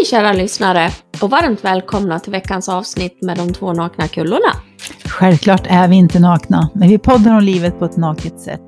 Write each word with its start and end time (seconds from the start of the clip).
Hej 0.00 0.06
kära 0.06 0.32
lyssnare 0.32 0.90
och 1.22 1.30
varmt 1.30 1.64
välkomna 1.64 2.20
till 2.20 2.32
veckans 2.32 2.68
avsnitt 2.68 3.22
med 3.22 3.36
de 3.36 3.52
två 3.52 3.72
nakna 3.72 4.08
kullorna. 4.08 4.52
Självklart 5.04 5.66
är 5.66 5.88
vi 5.88 5.96
inte 5.96 6.20
nakna, 6.20 6.70
men 6.74 6.88
vi 6.88 6.98
poddar 6.98 7.36
om 7.36 7.42
livet 7.42 7.78
på 7.78 7.84
ett 7.84 7.96
naket 7.96 8.40
sätt. 8.40 8.66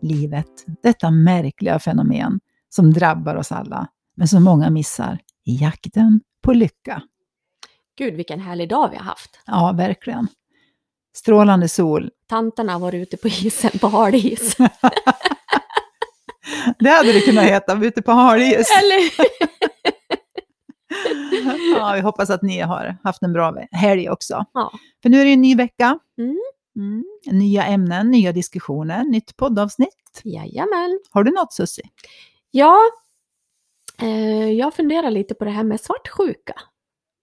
Livet, 0.00 0.46
detta 0.82 1.10
märkliga 1.10 1.78
fenomen 1.78 2.40
som 2.68 2.92
drabbar 2.92 3.36
oss 3.36 3.52
alla, 3.52 3.86
men 4.16 4.28
som 4.28 4.44
många 4.44 4.70
missar 4.70 5.18
i 5.46 5.56
jakten 5.56 6.20
på 6.42 6.52
lycka. 6.52 7.02
Gud 7.98 8.14
vilken 8.14 8.40
härlig 8.40 8.68
dag 8.68 8.88
vi 8.90 8.96
har 8.96 9.04
haft. 9.04 9.40
Ja, 9.46 9.72
verkligen. 9.76 10.28
Strålande 11.16 11.68
sol. 11.68 12.10
Tanterna 12.28 12.72
har 12.72 12.80
varit 12.80 13.02
ute 13.02 13.16
på 13.16 13.28
isen 13.28 13.78
på 13.80 13.88
hal 13.88 14.14
is. 14.14 14.56
Det 16.78 16.90
hade 16.90 17.12
det 17.12 17.20
kunnat 17.20 17.44
heta, 17.44 17.78
ute 17.82 18.02
på 18.02 18.12
halis. 18.12 18.70
Eller 18.82 19.10
Ja, 21.78 21.92
vi 21.94 22.00
hoppas 22.00 22.30
att 22.30 22.42
ni 22.42 22.60
har 22.60 22.96
haft 23.02 23.22
en 23.22 23.32
bra 23.32 23.54
helg 23.72 24.10
också. 24.10 24.44
Ja. 24.54 24.72
För 25.02 25.08
nu 25.08 25.20
är 25.20 25.24
det 25.24 25.32
en 25.32 25.40
ny 25.40 25.54
vecka. 25.56 25.98
Mm. 26.18 26.38
Mm. 26.76 27.04
Nya 27.26 27.64
ämnen, 27.64 28.10
nya 28.10 28.32
diskussioner, 28.32 29.04
nytt 29.04 29.36
poddavsnitt. 29.36 30.20
Jajamän. 30.24 31.00
Har 31.10 31.24
du 31.24 31.30
något 31.30 31.52
Susie? 31.52 31.84
Ja, 32.50 32.78
eh, 34.02 34.50
jag 34.52 34.74
funderar 34.74 35.10
lite 35.10 35.34
på 35.34 35.44
det 35.44 35.50
här 35.50 35.64
med 35.64 35.80
svartsjuka. 35.80 36.54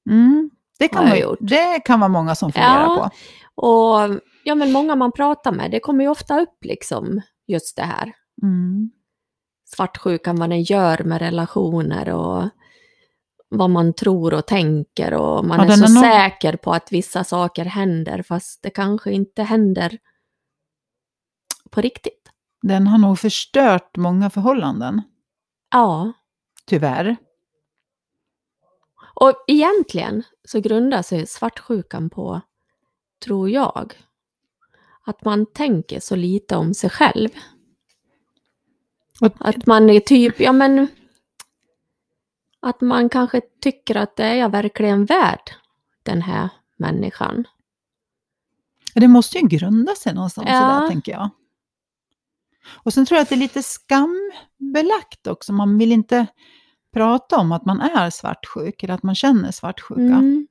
Mm. 0.09 0.49
Det, 0.79 0.87
kan 0.87 1.05
vara, 1.05 1.17
gjort. 1.17 1.39
det 1.41 1.79
kan 1.85 1.99
vara 1.99 2.09
många 2.09 2.35
som 2.35 2.51
funderar 2.51 2.83
Ja. 2.83 3.11
på. 3.55 3.65
Och 3.67 4.19
ja, 4.43 4.55
men 4.55 4.71
många 4.71 4.95
man 4.95 5.11
pratar 5.11 5.51
med, 5.51 5.71
det 5.71 5.79
kommer 5.79 6.03
ju 6.03 6.09
ofta 6.09 6.39
upp 6.41 6.65
liksom 6.65 7.21
just 7.47 7.75
det 7.75 7.83
här. 7.83 8.13
Mm. 8.43 8.91
Svartsjukan, 9.75 10.35
vad 10.35 10.49
den 10.49 10.61
gör 10.63 11.03
med 11.03 11.19
relationer 11.21 12.09
och 12.09 12.49
vad 13.53 13.69
man 13.69 13.93
tror 13.93 14.33
och 14.33 14.45
tänker 14.47 15.13
och 15.13 15.45
man 15.45 15.59
Ja, 15.59 15.73
är 15.73 15.77
så 15.77 15.83
är 15.85 15.89
nog- 15.89 16.03
säker 16.03 16.55
på 16.57 16.73
att 16.73 16.91
vissa 16.91 17.23
saker 17.23 17.65
händer 17.65 18.21
fast 18.23 18.61
det 18.63 18.69
kanske 18.69 19.11
inte 19.11 19.43
händer 19.43 19.97
på 21.69 21.81
riktigt. 21.81 22.29
Den 22.61 22.87
har 22.87 22.97
nog 22.97 23.19
förstört 23.19 23.97
många 23.97 24.29
förhållanden, 24.29 25.01
Ja, 25.71 26.13
tyvärr. 26.65 27.15
och 29.13 29.43
egentligen 29.47 30.23
så 30.45 30.59
grundar 30.59 31.01
sig 31.01 31.27
svartsjukan 31.27 32.09
på, 32.09 32.41
tror 33.25 33.49
jag, 33.49 33.93
att 35.05 35.25
man 35.25 35.45
tänker 35.45 35.99
så 35.99 36.15
lite 36.15 36.55
om 36.55 36.73
sig 36.73 36.89
själv. 36.89 37.29
Och, 39.21 39.31
Att 39.39 39.65
man 39.65 39.89
är 39.89 39.99
typ, 39.99 40.39
ja 40.39 40.51
men... 40.51 40.87
Att 42.61 42.81
man 42.81 43.09
kanske 43.09 43.41
tycker 43.61 43.95
att 43.95 44.15
det 44.15 44.23
är 44.23 44.35
jag 44.35 44.49
verkligen 44.49 45.05
värd, 45.05 45.51
den 46.03 46.21
här 46.21 46.49
människan. 46.77 47.47
det 48.93 49.07
måste 49.07 49.37
ju 49.37 49.47
grunda 49.47 49.95
sig 49.95 50.13
någonstans 50.13 50.47
Ja. 50.49 50.79
det, 50.81 50.87
tänker 50.87 51.11
jag. 51.11 51.29
Och 52.83 52.93
sen 52.93 53.05
tror 53.05 53.15
jag 53.17 53.23
att 53.23 53.29
det 53.29 53.35
är 53.35 53.37
lite 53.37 53.63
skambelagt 53.63 55.27
också. 55.27 55.53
Man 55.53 55.77
vill 55.77 55.91
inte 55.91 56.25
prata 56.93 57.37
om 57.37 57.51
att 57.51 57.65
man 57.65 57.81
är 57.81 58.09
svartsjuk 58.09 58.83
eller 58.83 58.93
att 58.93 59.03
man 59.03 59.15
känner 59.15 59.51
svartsjuka. 59.51 60.01
Mm. 60.01 60.47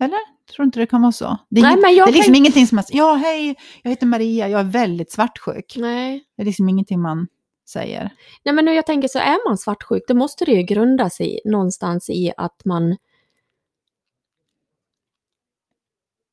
Eller? 0.00 0.18
Tror 0.54 0.64
inte 0.64 0.80
det 0.80 0.86
kan 0.86 1.02
vara 1.02 1.12
så? 1.12 1.38
Det 1.50 1.60
är, 1.60 1.62
Nej, 1.62 1.72
inget- 1.72 1.82
men 1.82 1.94
jag 1.94 2.06
det 2.08 2.10
är 2.10 2.12
liksom 2.12 2.32
tänk- 2.34 2.38
ingenting 2.42 2.66
som 2.66 2.76
man 2.76 2.84
säger, 2.84 2.98
ja 3.00 3.14
hej, 3.14 3.56
jag 3.82 3.90
heter 3.90 4.06
Maria, 4.06 4.48
jag 4.48 4.60
är 4.60 4.64
väldigt 4.64 5.12
svartsjuk. 5.12 5.74
Nej. 5.78 6.24
Det 6.36 6.42
är 6.42 6.46
liksom 6.46 6.68
ingenting 6.68 7.00
man 7.02 7.26
säger. 7.66 8.10
Nej, 8.44 8.54
men 8.54 8.64
nu 8.64 8.72
jag 8.74 8.86
tänker 8.86 9.08
så 9.08 9.18
är 9.18 9.48
man 9.48 9.58
svartsjuk, 9.58 10.02
då 10.08 10.14
måste 10.14 10.44
det 10.44 10.52
ju 10.52 10.62
grunda 10.62 11.10
sig 11.10 11.40
någonstans 11.44 12.10
i 12.10 12.32
att 12.36 12.64
man 12.64 12.96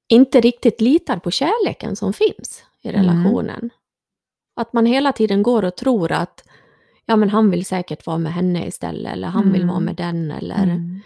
inte 0.07 0.41
riktigt 0.41 0.81
litar 0.81 1.17
på 1.19 1.31
kärleken 1.31 1.95
som 1.95 2.13
finns 2.13 2.63
i 2.81 2.89
Mm. 2.89 3.01
relationen. 3.01 3.69
Att 4.55 4.73
man 4.73 4.85
hela 4.85 5.13
tiden 5.13 5.43
går 5.43 5.65
och 5.65 5.75
tror 5.77 6.11
att 6.11 6.43
ja, 7.05 7.15
men 7.15 7.29
han 7.29 7.51
vill 7.51 7.65
säkert 7.65 8.05
vara 8.05 8.17
med 8.17 8.33
henne 8.33 8.67
istället, 8.67 9.13
eller 9.13 9.27
han 9.27 9.51
vill 9.51 9.61
Mm. 9.61 9.67
vara 9.67 9.79
med 9.79 9.95
den, 9.95 10.31
eller... 10.31 10.63
Mm. 10.63 10.99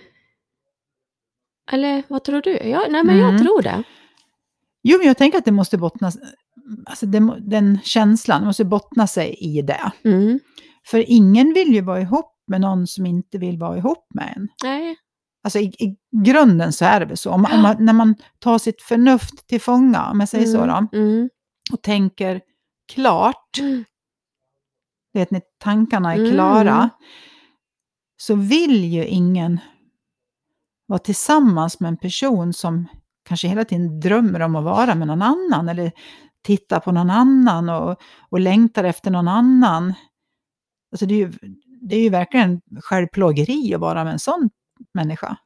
Eller 1.71 2.03
vad 2.07 2.23
tror 2.23 2.41
du? 2.41 2.51
Ja, 2.57 2.85
nej, 2.89 3.03
men 3.03 3.17
jag 3.17 3.29
Mm. 3.29 3.41
tror 3.41 3.61
det. 3.61 3.83
Jo, 4.81 4.97
men 4.97 5.07
jag 5.07 5.17
tänker 5.17 5.38
att 5.38 5.45
det 5.45 5.51
måste 5.51 5.77
bottna, 5.77 6.11
alltså 6.85 7.05
må- 7.05 7.37
den 7.39 7.79
känslan 7.83 8.45
måste 8.45 8.65
bottna 8.65 9.07
sig 9.07 9.35
i 9.39 9.61
det. 9.61 9.91
Mm. 10.03 10.39
För 10.87 11.03
ingen 11.11 11.53
vill 11.53 11.73
ju 11.73 11.81
vara 11.81 12.01
ihop 12.01 12.31
med 12.47 12.61
någon 12.61 12.87
som 12.87 13.05
inte 13.05 13.37
vill 13.37 13.57
vara 13.57 13.77
ihop 13.77 14.05
med 14.13 14.33
en. 14.35 14.47
Nej. 14.63 14.95
Alltså 15.43 15.59
i, 15.59 15.65
i 15.65 15.95
grunden 16.23 16.73
så 16.73 16.85
är 16.85 16.99
det 16.99 17.05
väl 17.05 17.17
så. 17.17 17.31
Om, 17.31 17.45
om 17.53 17.61
man, 17.61 17.75
när 17.85 17.93
man 17.93 18.15
tar 18.39 18.57
sitt 18.57 18.81
förnuft 18.81 19.47
till 19.47 19.61
fånga, 19.61 20.09
om 20.11 20.19
jag 20.19 20.29
säger 20.29 20.45
så 20.45 20.65
då, 20.65 20.87
Mm. 20.99 21.29
och 21.73 21.81
tänker 21.81 22.41
klart, 22.93 23.59
Mm. 23.59 23.83
vet 25.13 25.31
ni, 25.31 25.41
tankarna 25.59 26.13
är 26.13 26.19
Mm. 26.19 26.31
klara, 26.31 26.89
så 28.17 28.35
vill 28.35 28.83
ju 28.93 29.05
ingen 29.05 29.59
vara 30.87 30.99
tillsammans 30.99 31.79
med 31.79 31.87
en 31.87 31.97
person 31.97 32.53
som 32.53 32.87
kanske 33.27 33.47
hela 33.47 33.65
tiden 33.65 33.99
drömmer 33.99 34.39
om 34.39 34.55
att 34.55 34.63
vara 34.63 34.95
med 34.95 35.07
någon 35.07 35.21
annan 35.21 35.69
eller 35.69 35.91
tittar 36.45 36.79
på 36.79 36.91
någon 36.91 37.09
annan 37.09 37.69
och, 37.69 38.01
och 38.29 38.39
längtar 38.39 38.83
efter 38.83 39.11
någon 39.11 39.28
annan. 39.28 39.94
Alltså 40.91 41.06
det, 41.06 41.13
är 41.13 41.17
ju, 41.17 41.31
det 41.81 41.95
är 41.95 42.01
ju 42.01 42.09
verkligen 42.09 42.61
självplågeri 42.81 43.73
att 43.73 43.81
vara 43.81 44.03
med 44.03 44.13
en 44.13 44.19
sån 44.19 44.50
människa. 44.94 45.38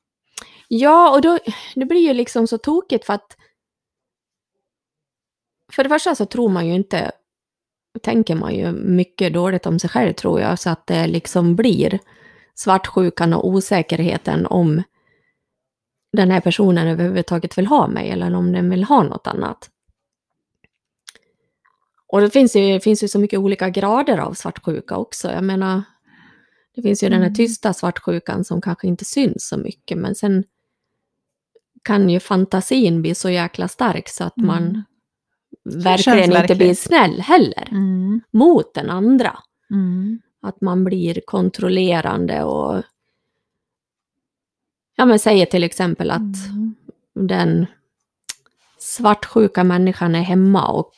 Ja, 0.67 1.11
och 1.15 1.21
då, 1.21 1.39
det 1.75 1.85
blir 1.85 2.07
ju 2.07 2.13
liksom 2.13 2.47
så 2.47 2.57
tokigt 2.57 3.05
för 3.05 3.13
att 3.13 3.37
för 5.71 5.83
det 5.83 5.89
första 5.89 6.15
så 6.15 6.25
tror 6.25 6.49
man 6.49 6.67
ju 6.67 6.73
inte, 6.73 7.11
tänker 8.01 8.35
man 8.35 8.55
ju 8.55 8.71
mycket 8.71 9.33
dåligt 9.33 9.65
om 9.65 9.79
sig 9.79 9.89
själv 9.89 10.13
tror 10.13 10.41
jag, 10.41 10.59
så 10.59 10.69
att 10.69 10.87
det 10.87 11.07
liksom 11.07 11.55
blir 11.55 11.99
svartsjukan 12.55 13.33
och 13.33 13.47
osäkerheten 13.47 14.45
om 14.45 14.83
den 16.17 16.31
här 16.31 16.41
personen 16.41 16.87
överhuvudtaget 16.87 17.57
vill 17.57 17.67
ha 17.67 17.87
mig 17.87 18.09
eller 18.09 18.35
om 18.35 18.51
den 18.51 18.69
vill 18.69 18.83
ha 18.83 19.03
något 19.03 19.27
annat. 19.27 19.69
Och 22.11 22.21
det 22.21 22.29
finns 22.29 22.55
ju, 22.55 22.73
det 22.73 22.79
finns 22.79 23.03
ju 23.03 23.07
så 23.07 23.19
mycket 23.19 23.39
olika 23.39 23.69
grader 23.69 24.17
av 24.17 24.33
svartsjuka 24.33 24.97
också. 24.97 25.31
Jag 25.31 25.43
menar, 25.43 25.81
det 26.75 26.81
finns 26.81 27.03
ju 27.03 27.09
den 27.09 27.19
här 27.19 27.27
Mm. 27.27 27.35
tysta 27.35 27.73
svartsjukan 27.73 28.43
som 28.43 28.61
kanske 28.61 28.87
inte 28.87 29.05
syns 29.05 29.47
så 29.47 29.57
mycket, 29.57 29.97
men 29.97 30.15
sen 30.15 30.43
kan 31.83 32.09
ju 32.09 32.19
fantasin 32.19 33.01
bli 33.01 33.15
så 33.15 33.29
jäkla 33.29 33.67
stark 33.67 34.09
så 34.09 34.23
att 34.23 34.37
Mm. 34.37 34.47
man 34.47 34.83
verkligen 35.83 36.31
inte 36.41 36.55
blir 36.55 36.75
snäll 36.75 37.21
heller 37.21 37.67
Mm. 37.71 38.21
mot 38.31 38.73
den 38.73 38.89
andra. 38.89 39.39
Mm. 39.71 40.21
Att 40.41 40.61
man 40.61 40.83
blir 40.83 41.21
kontrollerande 41.25 42.43
och 42.43 42.83
ja 44.95 45.05
men 45.05 45.19
säger 45.19 45.45
till 45.45 45.63
exempel 45.63 46.11
att 46.11 46.19
Mm. 46.49 46.75
den 47.13 47.65
svartsjuka 48.79 49.63
människan 49.63 50.15
är 50.15 50.21
hemma 50.21 50.67
och 50.67 50.93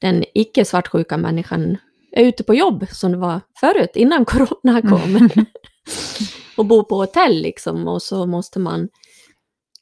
den 0.00 0.24
icke 0.34 0.64
svartsjuka 0.64 1.16
människan 1.16 1.76
är 2.12 2.24
ute 2.24 2.44
på 2.44 2.54
jobb 2.54 2.86
som 2.90 3.12
det 3.12 3.18
var 3.18 3.40
förut 3.60 3.90
innan 3.94 4.24
corona 4.24 4.82
kom. 4.82 5.16
Mm. 5.16 5.28
och 6.56 6.66
bor 6.66 6.82
på 6.82 6.96
hotell 6.96 7.42
liksom 7.42 7.88
och 7.88 8.02
så 8.02 8.26
måste 8.26 8.58
man 8.58 8.88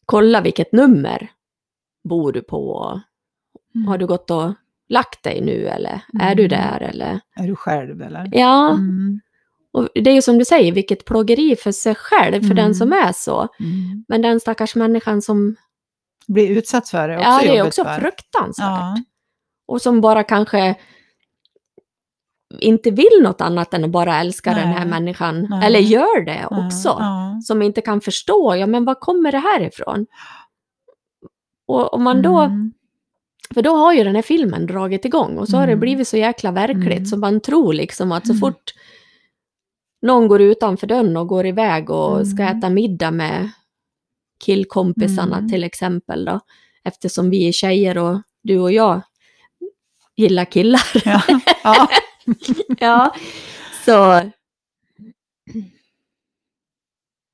kolla 0.07 0.41
vilket 0.41 0.73
nummer 0.73 1.28
bor 2.09 2.33
du 2.33 2.43
på. 2.43 2.69
och 2.71 3.01
Har 3.87 3.99
du 3.99 4.07
gått 4.07 4.31
och 4.31 4.53
lagt 4.89 5.23
dig 5.23 5.41
nu 5.41 5.67
eller 5.67 6.01
är 6.21 6.34
du 6.34 6.45
Mm. 6.45 6.59
där 6.59 6.81
eller? 6.83 7.21
Är 7.37 7.47
du 7.47 7.57
själv 7.57 8.03
eller? 8.03 8.28
Ja, 8.33 8.71
Mm. 8.71 9.21
och 9.72 9.89
det 9.95 10.10
är 10.10 10.15
ju 10.15 10.22
som 10.22 10.39
du 10.39 10.45
säger, 10.45 10.72
vilket 10.72 11.04
plågeri 11.04 11.57
för 11.57 11.72
sig 11.72 11.95
själv, 11.95 12.41
för 12.42 12.54
den 12.54 12.65
Mm. 12.65 12.75
som 12.75 12.92
är 12.92 13.13
så. 13.13 13.41
Mm. 13.60 14.04
Men 14.09 14.22
den 14.22 14.41
stackars 14.41 14.75
människan 14.75 15.22
som, 15.22 15.57
Blir 16.27 16.51
utsatt 16.51 16.89
för 16.89 17.09
det 17.09 17.16
också 17.19 17.28
ja 17.31 17.39
det 17.42 17.57
är 17.59 17.66
också 17.66 17.84
för. 17.84 18.01
fruktansvärt. 18.01 18.66
Ja. 18.66 18.97
Och 19.68 19.82
som 19.82 20.00
bara 20.00 20.22
kanske 20.22 20.74
inte 22.60 22.91
vill 22.91 23.22
något 23.22 23.41
annat 23.41 23.74
än 23.74 23.84
att 23.84 23.91
bara 23.91 24.20
älska 24.20 24.50
den 24.54 24.68
här 24.68 24.78
Nej. 24.84 24.88
människan. 24.88 25.47
Nej. 25.50 25.66
Eller 25.66 25.80
gör 25.80 26.24
det 26.24 26.47
också. 26.50 26.88
Ja. 26.88 27.41
Som 27.44 27.62
inte 27.62 27.80
kan 27.80 28.00
förstå, 28.00 28.54
ja 28.56 28.66
men 28.66 28.84
var 28.84 28.94
kommer 28.94 29.32
det 29.32 29.38
här 29.38 29.60
ifrån? 29.62 30.06
Och 31.66 31.94
om 31.94 32.03
man 32.03 32.22
då, 32.22 32.38
Mm. 32.38 32.72
för 33.54 33.62
då 33.62 33.76
har 33.76 33.92
ju 33.92 34.04
den 34.04 34.15
här 34.15 34.22
filmen 34.22 34.66
dragit 34.66 35.04
igång 35.04 35.38
och 35.38 35.48
så 35.48 35.56
har 35.56 35.66
det 35.66 35.72
Mm. 35.72 35.80
blivit 35.80 36.09
så 36.09 36.16
jäkla 36.16 36.50
verkligt 36.53 36.92
Mm. 36.98 37.06
så 37.06 37.16
man 37.16 37.41
tror 37.41 37.72
liksom 37.72 38.12
att 38.12 38.26
så 38.26 38.32
Mm. 38.32 38.41
fort 38.41 38.74
någon 40.03 40.28
går 40.28 40.41
utanför 40.41 40.86
dörren 40.86 41.16
och 41.16 41.28
går 41.28 41.47
iväg 41.47 41.91
och 41.91 42.26
ska 42.26 42.42
Mm. 42.42 42.59
äta 42.59 42.68
middag 42.70 43.10
med 43.10 43.50
killkompisarna 44.44 45.48
till 45.48 45.65
exempel 45.65 46.24
då, 46.24 46.41
eftersom 46.84 47.30
vi 47.30 47.48
är 47.48 47.53
tjejer 47.53 47.98
och 47.98 48.22
du 48.42 48.59
och 48.59 48.72
jag 48.72 49.00
gillar 50.18 50.44
killar. 50.44 50.82
Ja. 51.04 51.22
Ja. 51.65 51.88
ja, 52.78 53.15
så 53.84 54.22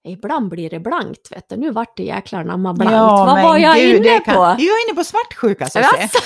Ibland 0.09 0.49
blir 0.49 0.71
det 0.71 0.81
blankt, 0.81 1.33
vet 1.33 1.49
du. 1.49 1.57
Nu 1.57 1.71
vart 1.71 1.97
det 1.97 2.03
jäklar 2.03 2.45
namma 2.45 2.75
blankt. 2.75 2.93
Ja, 2.93 3.25
Vad 3.25 3.43
var 3.43 3.59
jag 3.59 3.77
gud, 3.77 3.97
inne 4.07 4.21
kan- 4.21 4.35
på? 4.35 4.41
Jag 4.41 4.61
är 4.61 4.89
inne 4.89 4.95
på 4.97 5.05
svartsjuka, 5.05 5.67
så. 5.67 5.79
Jaså? 5.79 6.19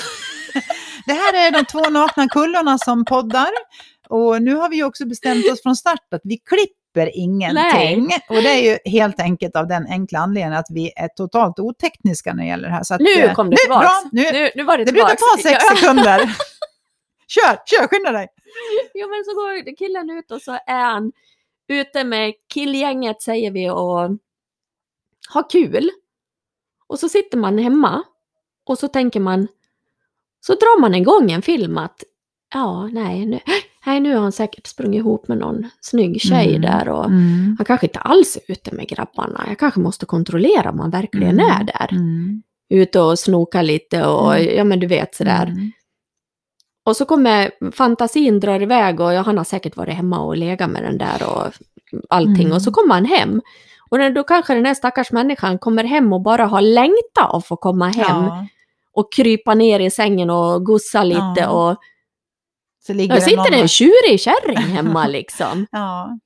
Det 1.06 1.12
här 1.12 1.46
är 1.46 1.50
de 1.50 1.64
två 1.64 1.90
nakna 1.90 2.28
kullorna 2.28 2.78
som 2.78 3.04
poddar. 3.04 3.48
Och 4.08 4.42
nu 4.42 4.54
har 4.54 4.68
vi 4.68 4.82
också 4.82 5.06
bestämt 5.06 5.52
oss 5.52 5.62
från 5.62 5.76
start 5.76 6.00
att 6.14 6.20
vi 6.24 6.36
klipper 6.38 6.77
ingenting. 6.96 8.10
Och 8.28 8.34
det 8.42 8.48
är 8.48 8.62
ju 8.70 8.90
helt 8.90 9.20
enkelt 9.20 9.56
av 9.56 9.68
den 9.68 9.86
enkla 9.86 10.18
anledningen 10.18 10.58
att 10.58 10.66
vi 10.70 10.92
är 10.96 11.08
totalt 11.08 11.58
otekniska 11.58 12.34
när 12.34 12.42
det 12.42 12.48
gäller 12.48 12.68
det 12.68 12.74
här. 12.74 12.82
Så 12.82 12.94
att, 12.94 13.00
Nu 13.00 13.12
eh, 13.12 13.34
kom 13.34 13.50
det 13.50 13.50
nu, 13.50 13.56
tillbaks. 13.56 13.86
Bra, 13.86 14.10
nu, 14.12 14.22
Nu, 14.32 14.50
nu 14.54 14.64
var 14.64 14.78
det 14.78 14.84
det 14.84 14.92
brukar 14.92 15.16
ta 15.16 15.42
sex 15.42 15.64
sekunder. 15.64 16.20
Kör, 17.28 17.58
kör, 17.66 17.88
skynda 17.88 18.12
dig. 18.12 18.28
Jo, 18.94 19.08
men 19.08 19.24
så 19.24 19.34
går 19.34 19.76
killen 19.76 20.10
ut 20.10 20.30
och 20.30 20.42
så 20.42 20.52
är 20.66 20.84
han 20.84 21.12
ute 21.68 22.04
med 22.04 22.34
killgänget, 22.48 23.22
säger 23.22 23.50
vi, 23.50 23.70
och 23.70 24.18
har 25.28 25.50
kul. 25.50 25.90
Och 26.86 26.98
så 26.98 27.08
sitter 27.08 27.38
man 27.38 27.58
hemma 27.58 28.02
och 28.64 28.78
så 28.78 28.88
tänker 28.88 29.20
man, 29.20 29.48
så 30.40 30.54
drar 30.54 30.80
man 30.80 30.94
igång 30.94 31.30
en 31.30 31.42
film 31.42 31.78
att 31.78 32.04
ja, 32.54 32.86
nej, 32.86 33.26
nu, 33.26 33.40
nej, 33.88 34.00
nu 34.00 34.14
har 34.14 34.22
han 34.22 34.32
säkert 34.32 34.66
sprungit 34.66 34.98
ihop 34.98 35.28
med 35.28 35.38
någon 35.38 35.66
snygg 35.80 36.20
tjej 36.20 36.48
Mm. 36.48 36.60
där 36.62 36.88
och 36.88 37.04
Mm. 37.04 37.54
han 37.58 37.64
kanske 37.64 37.86
inte 37.86 37.98
alls 37.98 38.36
är 38.36 38.52
ute 38.52 38.74
med 38.74 38.88
grabbarna. 38.88 39.44
Jag 39.48 39.58
kanske 39.58 39.80
måste 39.80 40.06
kontrollera 40.06 40.70
om 40.70 40.80
han 40.80 40.90
verkligen 40.90 41.40
Mm. 41.40 41.46
är 41.60 41.64
där. 41.64 41.88
Mm. 41.92 42.42
Ute 42.70 43.00
och 43.00 43.18
snoka 43.18 43.62
lite 43.62 44.06
och 44.06 44.34
Mm. 44.36 44.56
ja, 44.56 44.64
men 44.64 44.80
du 44.80 44.86
vet 44.86 45.14
sådär. 45.14 45.46
Mm. 45.46 45.72
Och 46.84 46.96
så 46.96 47.04
kommer 47.04 47.50
fantasin 47.72 48.40
drar 48.40 48.62
iväg 48.62 49.00
och 49.00 49.12
ja, 49.12 49.20
han 49.20 49.38
har 49.38 49.44
säkert 49.44 49.76
varit 49.76 49.94
hemma 49.94 50.20
och 50.20 50.36
legat 50.36 50.70
med 50.70 50.82
den 50.82 50.98
där 50.98 51.22
och 51.28 51.52
allting. 52.08 52.52
Och 52.52 52.62
så 52.62 52.72
kommer 52.72 52.94
han 52.94 53.04
hem. 53.04 53.40
Och 53.90 54.12
då 54.12 54.22
kanske 54.24 54.54
den 54.54 54.66
här 54.66 54.74
stackars 54.74 55.12
människan 55.12 55.58
kommer 55.58 55.84
hem 55.84 56.12
och 56.12 56.20
bara 56.22 56.46
har 56.46 56.60
längtat 56.60 57.34
att 57.34 57.46
få 57.46 57.56
komma 57.56 57.88
hem 57.88 58.24
Ja, 58.24 58.46
och 58.92 59.12
krypa 59.12 59.54
ner 59.54 59.80
i 59.80 59.90
sängen 59.90 60.30
och 60.30 60.64
gossa 60.64 61.04
lite. 61.04 61.34
Ja. 61.40 61.48
Och 61.50 61.76
så 62.88 62.94
ligger 62.94 63.14
det 63.14 63.20
sitter 63.20 63.36
någon- 63.36 63.50
det 63.50 63.60
en 63.60 63.68
tjurig 63.68 64.20
kärring 64.20 64.56
hemma 64.56 65.06
liksom. 65.18 65.66
Ja, 65.70 66.18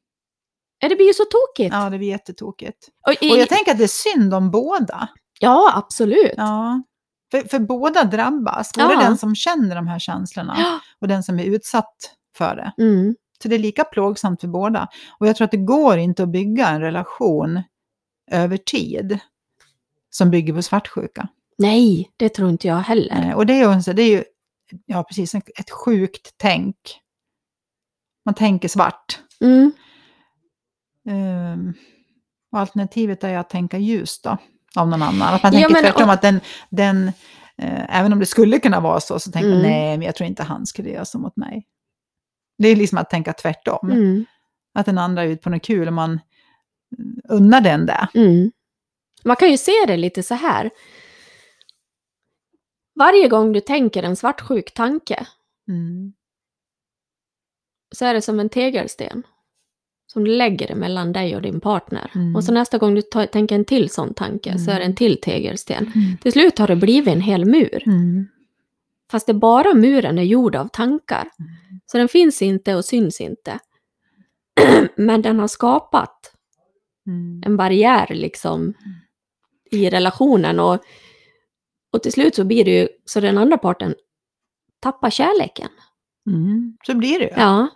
Ja, 0.79 0.89
det 0.89 0.97
blir 0.97 1.07
ju 1.07 1.15
så 1.15 1.25
tokigt. 1.25 1.75
ja, 1.75 1.91
det 1.91 1.99
blir 1.99 2.09
jättetokigt. 2.09 2.89
Och 3.07 3.13
i, 3.25 3.33
Och 3.33 3.39
jag 3.39 3.49
tänker 3.49 3.73
att 3.73 3.79
det 3.79 3.85
är 3.85 4.13
synd 4.13 4.35
om 4.35 4.51
båda. 4.51 5.09
ja, 5.41 5.73
absolut. 5.75 6.35
Ja. 6.37 6.83
För, 7.31 7.41
för 7.41 7.59
båda 7.59 8.05
drabbas, 8.05 8.73
både 8.75 8.95
Ja. 8.95 9.01
den 9.01 9.19
som 9.19 9.35
känner 9.35 9.75
de 9.77 9.87
här 9.87 9.99
känslorna 9.99 10.55
Ja. 10.59 10.81
och 11.01 11.09
den 11.09 11.23
som 11.23 11.39
är 11.41 11.45
utsatt 11.45 11.95
för 12.37 12.57
det. 12.57 12.73
Mm. 12.83 13.15
Så 13.43 13.49
det 13.49 13.55
är 13.55 13.59
lika 13.59 13.85
plågsamt 13.85 14.41
för 14.41 14.49
båda. 14.49 14.89
Och 15.19 15.27
jag 15.27 15.37
tror 15.37 15.45
att 15.45 15.51
det 15.51 15.57
går 15.57 15.99
inte 15.99 16.23
att 16.23 16.29
bygga 16.29 16.69
en 16.69 16.81
relation 16.81 17.63
över 18.31 18.57
tid 18.57 19.19
som 20.11 20.31
bygger 20.31 20.55
på 20.55 20.63
svartsjuka. 20.63 21.29
Nej, 21.59 22.11
det 22.17 22.29
tror 22.29 22.51
inte 22.51 22.69
jag 22.69 22.77
heller. 22.77 23.35
Och 23.35 23.47
det 23.47 23.53
är 23.53 23.75
ju, 23.87 23.93
det 23.93 24.03
är 24.03 24.09
ju 24.11 24.25
ja, 24.87 25.03
precis, 25.05 25.35
ett 25.35 25.71
sjukt 25.71 26.35
tänk. 26.37 26.77
Man 28.25 28.35
tänker 28.35 28.69
svart. 28.69 29.19
Mm. 29.41 29.73
Ehm, 31.09 31.75
och 32.53 32.59
alternativet 32.59 33.25
är 33.25 33.39
att 33.39 33.51
tänka 33.51 33.79
ljust 33.79 34.25
då, 34.25 34.37
av 34.77 34.89
någon 34.89 35.03
annan. 35.03 35.35
Att 35.35 35.43
man 35.43 35.53
Ja, 35.53 35.59
tänker 35.61 35.73
men- 35.73 35.83
tvärtom, 35.83 36.09
och- 36.09 36.15
att 36.15 36.23
den, 36.23 36.41
den 36.71 37.09
eh, 37.59 37.99
även 37.99 38.13
om 38.13 38.19
det 38.19 38.27
skulle 38.27 38.59
kunna 38.59 38.81
vara 38.81 39.01
så, 39.01 39.19
så 39.19 39.31
tänker 39.33 39.49
man 39.49 39.59
Mm. 39.59 39.71
nej, 39.71 39.99
men 39.99 40.07
jag 40.07 40.15
tror 40.15 40.29
inte 40.29 40.43
han 40.43 40.67
skulle 40.67 40.91
göra 40.91 41.05
så 41.05 41.19
mot 41.19 41.37
mig. 41.37 41.67
Det 42.59 42.69
är 42.69 42.77
liksom 42.77 42.99
att 42.99 43.11
tänka 43.11 43.33
tvärtom. 43.33 43.91
Mm. 43.91 44.25
Att 44.75 44.87
den 44.87 44.99
andra 44.99 45.23
är 45.23 45.27
ute 45.29 45.43
på 45.43 45.51
något 45.51 45.63
kul 45.63 45.87
och 45.89 45.95
man 45.95 46.21
unnar 47.29 47.61
den 47.61 47.87
det. 47.87 48.09
Mm. 48.15 48.51
Man 49.25 49.37
kan 49.37 49.51
ju 49.51 49.57
se 49.59 49.73
det 49.87 49.97
lite 49.97 50.23
så 50.23 50.35
här. 50.35 50.71
Varje 52.95 53.29
gång 53.29 53.53
du 53.53 53.61
tänker 53.61 54.03
en 54.03 54.17
svartsjuk 54.17 54.75
tanke 54.75 55.27
Mm. 55.69 56.13
så 57.95 58.05
är 58.05 58.15
det 58.15 58.23
som 58.23 58.41
en 58.41 58.49
tegelsten. 58.49 59.23
Som 60.07 60.25
du 60.25 60.31
lägger 60.37 60.75
mellan 60.75 61.13
dig 61.13 61.37
och 61.37 61.43
din 61.43 61.61
partner. 61.61 62.11
Mm. 62.15 62.37
Och 62.37 62.45
så 62.45 62.53
nästa 62.53 62.79
gång 62.79 62.95
du 62.95 63.03
tar, 63.03 63.27
tänker 63.27 63.55
en 63.55 63.65
till 63.65 63.91
sån 63.91 64.15
tanke 64.15 64.59
så 64.59 64.71
är 64.71 64.79
det 64.79 64.85
en 64.85 64.95
till 64.95 65.21
tegelsten. 65.21 65.93
Mm. 65.95 66.17
Till 66.23 66.33
slut 66.33 66.59
har 66.59 66.67
det 66.69 66.77
blivit 66.77 67.15
en 67.15 67.21
hel 67.21 67.45
mur. 67.45 67.83
Mm. 67.87 68.27
Fast 69.11 69.27
det 69.27 69.35
bara 69.35 69.75
muren 69.75 70.19
är 70.19 70.23
gjord 70.23 70.57
av 70.57 70.69
tankar. 70.69 71.29
Så 71.87 71.99
den 71.99 72.09
finns 72.09 72.43
inte 72.43 72.75
och 72.75 72.85
syns 72.85 73.21
inte. 73.21 73.59
Men 74.97 75.23
den 75.23 75.39
har 75.39 75.49
skapat 75.49 76.29
Mm. 77.07 77.43
en 77.47 77.57
barriär 77.57 78.07
liksom 78.15 78.75
i 79.71 79.91
relationen. 79.91 80.61
Och, 80.61 80.79
och 81.93 82.03
till 82.03 82.13
slut 82.13 82.35
så 82.35 82.45
blir 82.45 82.65
det 82.65 82.81
ju 82.81 82.89
så 83.05 83.21
den 83.21 83.39
andra 83.39 83.59
parten 83.59 83.95
tappar 84.81 85.11
kärleken. 85.11 85.69
Mm. 86.27 86.77
Så 86.87 86.95
blir 86.95 87.19
det 87.19 87.25
ju. 87.25 87.31
Ja. 87.37 87.69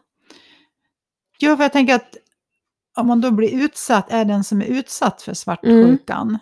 Jo, 1.39 1.57
för 1.57 1.65
jag 1.65 1.73
tänker 1.73 1.95
att 1.95 2.17
om 2.97 3.07
man 3.07 3.21
då 3.21 3.31
blir 3.31 3.65
utsatt, 3.65 4.11
är 4.11 4.25
den 4.25 4.45
som 4.45 4.63
är 4.63 4.67
utsatt 4.67 5.23
för 5.23 5.35
svartsjukan, 5.35 6.29
Mm. 6.29 6.39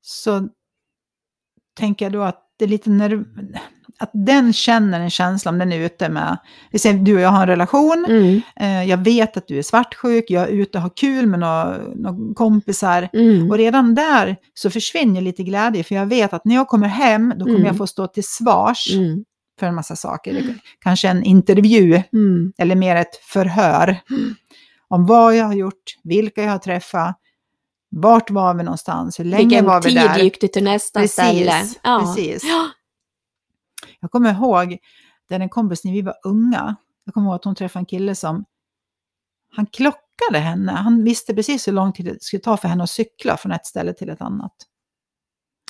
så 0.00 0.48
tänker 1.74 2.04
jag 2.04 2.12
då 2.12 2.22
att 2.22 2.52
det 2.56 2.64
är 2.64 2.68
lite 2.68 2.90
nerv... 2.90 3.24
Att 4.00 4.10
den 4.12 4.52
känner 4.52 5.00
en 5.00 5.10
känsla 5.10 5.50
om 5.50 5.58
den 5.58 5.72
är 5.72 5.78
ute 5.78 6.08
med, 6.08 6.38
vi 6.70 6.78
säger 6.78 6.98
du 6.98 7.14
och 7.14 7.20
jag 7.20 7.28
har 7.28 7.40
en 7.42 7.46
relation, 7.48 8.06
Mm. 8.08 8.40
eh, 8.60 8.90
jag 8.90 8.96
vet 8.98 9.36
att 9.36 9.48
du 9.48 9.58
är 9.58 9.62
svartsjuk, 9.62 10.24
jag 10.28 10.42
är 10.42 10.48
ute 10.48 10.78
och 10.78 10.82
har 10.82 10.90
kul 10.96 11.26
med 11.26 11.40
några, 11.40 11.78
några 11.94 12.34
kompisar. 12.34 13.08
Mm. 13.12 13.50
Och 13.50 13.58
redan 13.58 13.94
där 13.94 14.36
så 14.54 14.70
försvinner 14.70 15.20
lite 15.20 15.42
glädje, 15.42 15.84
för 15.84 15.94
jag 15.94 16.06
vet 16.06 16.32
att 16.32 16.44
när 16.44 16.54
jag 16.54 16.68
kommer 16.68 16.88
hem, 16.88 17.32
då 17.36 17.44
kommer 17.44 17.56
Mm. 17.56 17.66
jag 17.66 17.76
få 17.76 17.86
stå 17.86 18.06
till 18.06 18.24
svars 18.26 18.94
Mm. 18.94 19.24
för 19.60 19.66
en 19.66 19.74
massa 19.74 19.96
saker. 19.96 20.54
Kanske 20.80 21.08
en 21.08 21.22
intervju, 21.24 22.02
Mm. 22.12 22.52
eller 22.58 22.74
mer 22.76 22.96
ett 22.96 23.16
förhör 23.22 23.96
om 24.88 25.06
vad 25.06 25.36
jag 25.36 25.44
har 25.44 25.54
gjort, 25.54 25.82
vilka 26.04 26.42
jag 26.42 26.50
har 26.50 26.58
träffat, 26.58 27.16
vart 27.90 28.30
var 28.30 28.54
vi 28.54 28.62
någonstans, 28.62 29.20
hur 29.20 29.24
länge 29.24 29.44
Vilken 29.44 29.64
var 29.64 29.82
vi 29.82 29.88
tid 29.88 29.96
där. 29.98 30.18
gick 30.18 30.40
du 30.40 30.48
till 30.48 30.64
nästa 30.64 31.08
ställe? 31.08 31.52
Ja. 31.82 32.14
precis. 32.16 32.42
Ja. 33.82 33.88
Jag 34.00 34.10
kommer 34.10 34.34
ihåg, 34.34 34.78
det 35.28 35.34
är 35.34 35.40
en 35.40 35.48
kompis 35.48 35.84
när 35.84 35.92
vi 35.92 36.02
var 36.02 36.14
unga, 36.24 36.76
jag 37.04 37.14
kommer 37.14 37.26
ihåg 37.26 37.34
att 37.34 37.44
hon 37.44 37.54
träffade 37.54 37.80
en 37.80 37.86
kille 37.86 38.14
som, 38.14 38.44
han 39.50 39.66
klockade 39.66 40.38
henne, 40.38 40.72
han 40.72 41.04
visste 41.04 41.34
precis 41.34 41.68
hur 41.68 41.72
lång 41.72 41.92
tid 41.92 42.06
det 42.06 42.22
skulle 42.22 42.40
ta 42.42 42.56
för 42.56 42.68
henne 42.68 42.84
att 42.84 42.90
cykla 42.90 43.36
från 43.36 43.52
ett 43.52 43.66
ställe 43.66 43.92
till 43.92 44.08
ett 44.10 44.20
annat. 44.20 44.52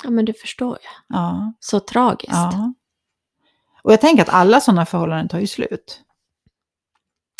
ja, 0.03 0.09
men 0.09 0.25
du 0.25 0.33
förstår 0.33 0.77
ju. 0.81 1.15
Ja, 1.15 1.53
Så 1.59 1.79
tragiskt. 1.79 2.31
ja. 2.33 2.73
Och 3.81 3.91
jag 3.93 4.01
tänker 4.01 4.23
att 4.23 4.29
alla 4.29 4.61
sådana 4.61 4.85
förhållanden 4.85 5.27
tar 5.27 5.39
ju 5.39 5.47
slut. 5.47 6.01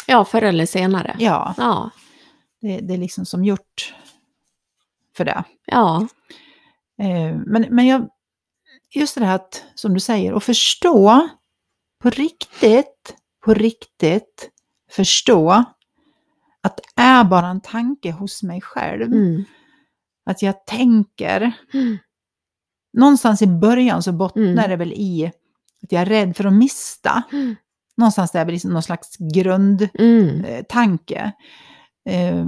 Ja, 0.07 0.25
förr 0.25 0.41
eller 0.41 0.65
senare. 0.65 1.15
Ja, 1.19 1.53
Ja. 1.57 1.89
det, 2.61 2.79
det 2.79 2.93
är 2.93 2.97
liksom 2.97 3.25
som 3.25 3.43
gjort 3.45 3.95
för 5.17 5.25
det. 5.25 5.43
Ja. 5.65 6.07
Eh, 6.97 7.35
Men, 7.45 7.65
men 7.69 7.87
jag, 7.87 8.09
just 8.95 9.15
det 9.15 9.25
här 9.25 9.35
att, 9.35 9.63
som 9.75 9.93
du 9.93 9.99
säger, 9.99 10.33
att 10.33 10.43
förstå 10.43 11.29
på 12.01 12.09
riktigt, 12.09 13.15
på 13.45 13.53
riktigt 13.53 14.49
förstå 14.91 15.63
att 16.61 16.77
det 16.77 17.01
är 17.01 17.23
bara 17.23 17.47
en 17.47 17.61
tanke 17.61 18.11
hos 18.11 18.43
mig 18.43 18.61
själv. 18.61 19.13
Mm. 19.13 19.43
Att 20.25 20.41
jag 20.41 20.65
tänker, 20.65 21.51
Mm. 21.73 21.97
någonstans 22.97 23.41
i 23.41 23.47
början 23.47 24.03
så 24.03 24.11
bottnar 24.11 24.43
Mm. 24.43 24.69
det 24.69 24.75
väl 24.75 24.93
i 24.93 25.31
att 25.83 25.91
jag 25.91 26.01
är 26.01 26.05
rädd 26.05 26.37
för 26.37 26.45
att 26.45 26.53
mista. 26.53 27.23
Mm. 27.31 27.55
Någonstans 27.97 28.31
där 28.31 28.41
är 28.41 28.45
väl 28.45 28.53
liksom 28.53 28.71
någon 28.71 28.83
slags 28.83 29.17
grundtanke. 29.17 31.31
Mm. 32.05 32.05
Eh. 32.05 32.39
Eh, 32.39 32.45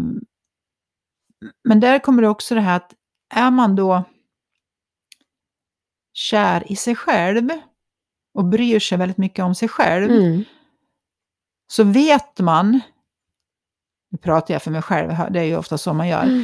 men 1.64 1.80
där 1.80 2.00
kommer 2.00 2.22
det 2.22 2.30
också 2.30 2.56
det 2.56 2.62
här 2.62 2.76
att 2.76 2.94
är 3.34 3.52
man 3.52 3.76
då 3.76 4.04
kär 6.32 6.72
i 6.72 6.76
sig 6.76 6.96
själv 6.96 7.50
och 8.34 8.46
bryr 8.46 8.80
sig 8.80 8.98
väldigt 8.98 9.18
mycket 9.18 9.46
om 9.46 9.56
sig 9.56 9.68
själv, 9.70 10.12
Mm. 10.12 10.44
så 11.74 11.84
vet 11.84 12.40
man, 12.40 12.80
nu 14.12 14.18
pratar 14.18 14.54
jag 14.54 14.62
för 14.64 14.72
mig 14.72 14.82
själv, 14.82 15.32
det 15.32 15.40
är 15.40 15.44
ju 15.44 15.58
ofta 15.58 15.78
så 15.78 15.94
man 15.94 16.08
gör, 16.08 16.24
Mm. 16.24 16.44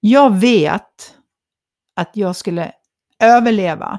jag 0.00 0.34
vet 0.34 1.16
att 1.96 2.10
jag 2.16 2.36
skulle 2.36 2.72
överleva 3.22 3.98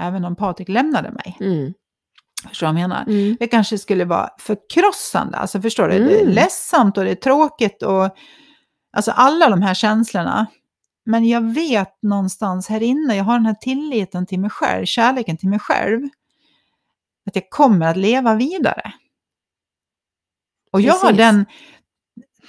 även 0.00 0.24
om 0.24 0.36
Patrik 0.36 0.68
lämnade 0.68 1.10
mig. 1.10 1.36
Mm. 1.40 1.74
Förstår 2.48 2.66
du 2.66 2.72
vad 2.72 2.80
jag 2.82 2.88
menar? 2.88 3.02
Mm. 3.02 3.36
Det 3.40 3.46
kanske 3.48 3.78
skulle 3.78 4.04
vara 4.04 4.30
förkrossande, 4.38 5.38
alltså 5.38 5.60
förstår 5.60 5.88
du? 5.88 5.98
Det 5.98 6.16
är 6.18 6.22
Mm. 6.22 6.34
ledsamt 6.34 6.98
och 6.98 7.04
det 7.04 7.10
är 7.10 7.14
tråkigt 7.14 7.82
och 7.82 8.16
alltså 8.96 9.10
alla 9.10 9.48
de 9.48 9.62
här 9.62 9.74
känslorna. 9.74 10.46
Men 11.06 11.28
jag 11.28 11.54
vet 11.54 12.02
någonstans 12.02 12.68
här 12.68 12.82
inne, 12.82 13.16
jag 13.16 13.24
har 13.24 13.34
den 13.34 13.46
här 13.46 13.54
tilliten 13.54 14.26
till 14.26 14.40
mig 14.40 14.50
själv, 14.50 14.84
kärleken 14.84 15.36
till 15.36 15.48
mig 15.48 15.58
själv, 15.58 16.08
att 17.26 17.36
jag 17.36 17.50
kommer 17.50 17.86
att 17.86 17.96
leva 17.96 18.34
vidare. 18.34 18.92
Och 20.72 20.80
jag 20.80 20.94
har 20.94 21.00
Precis. 21.00 21.16
den 21.16 21.46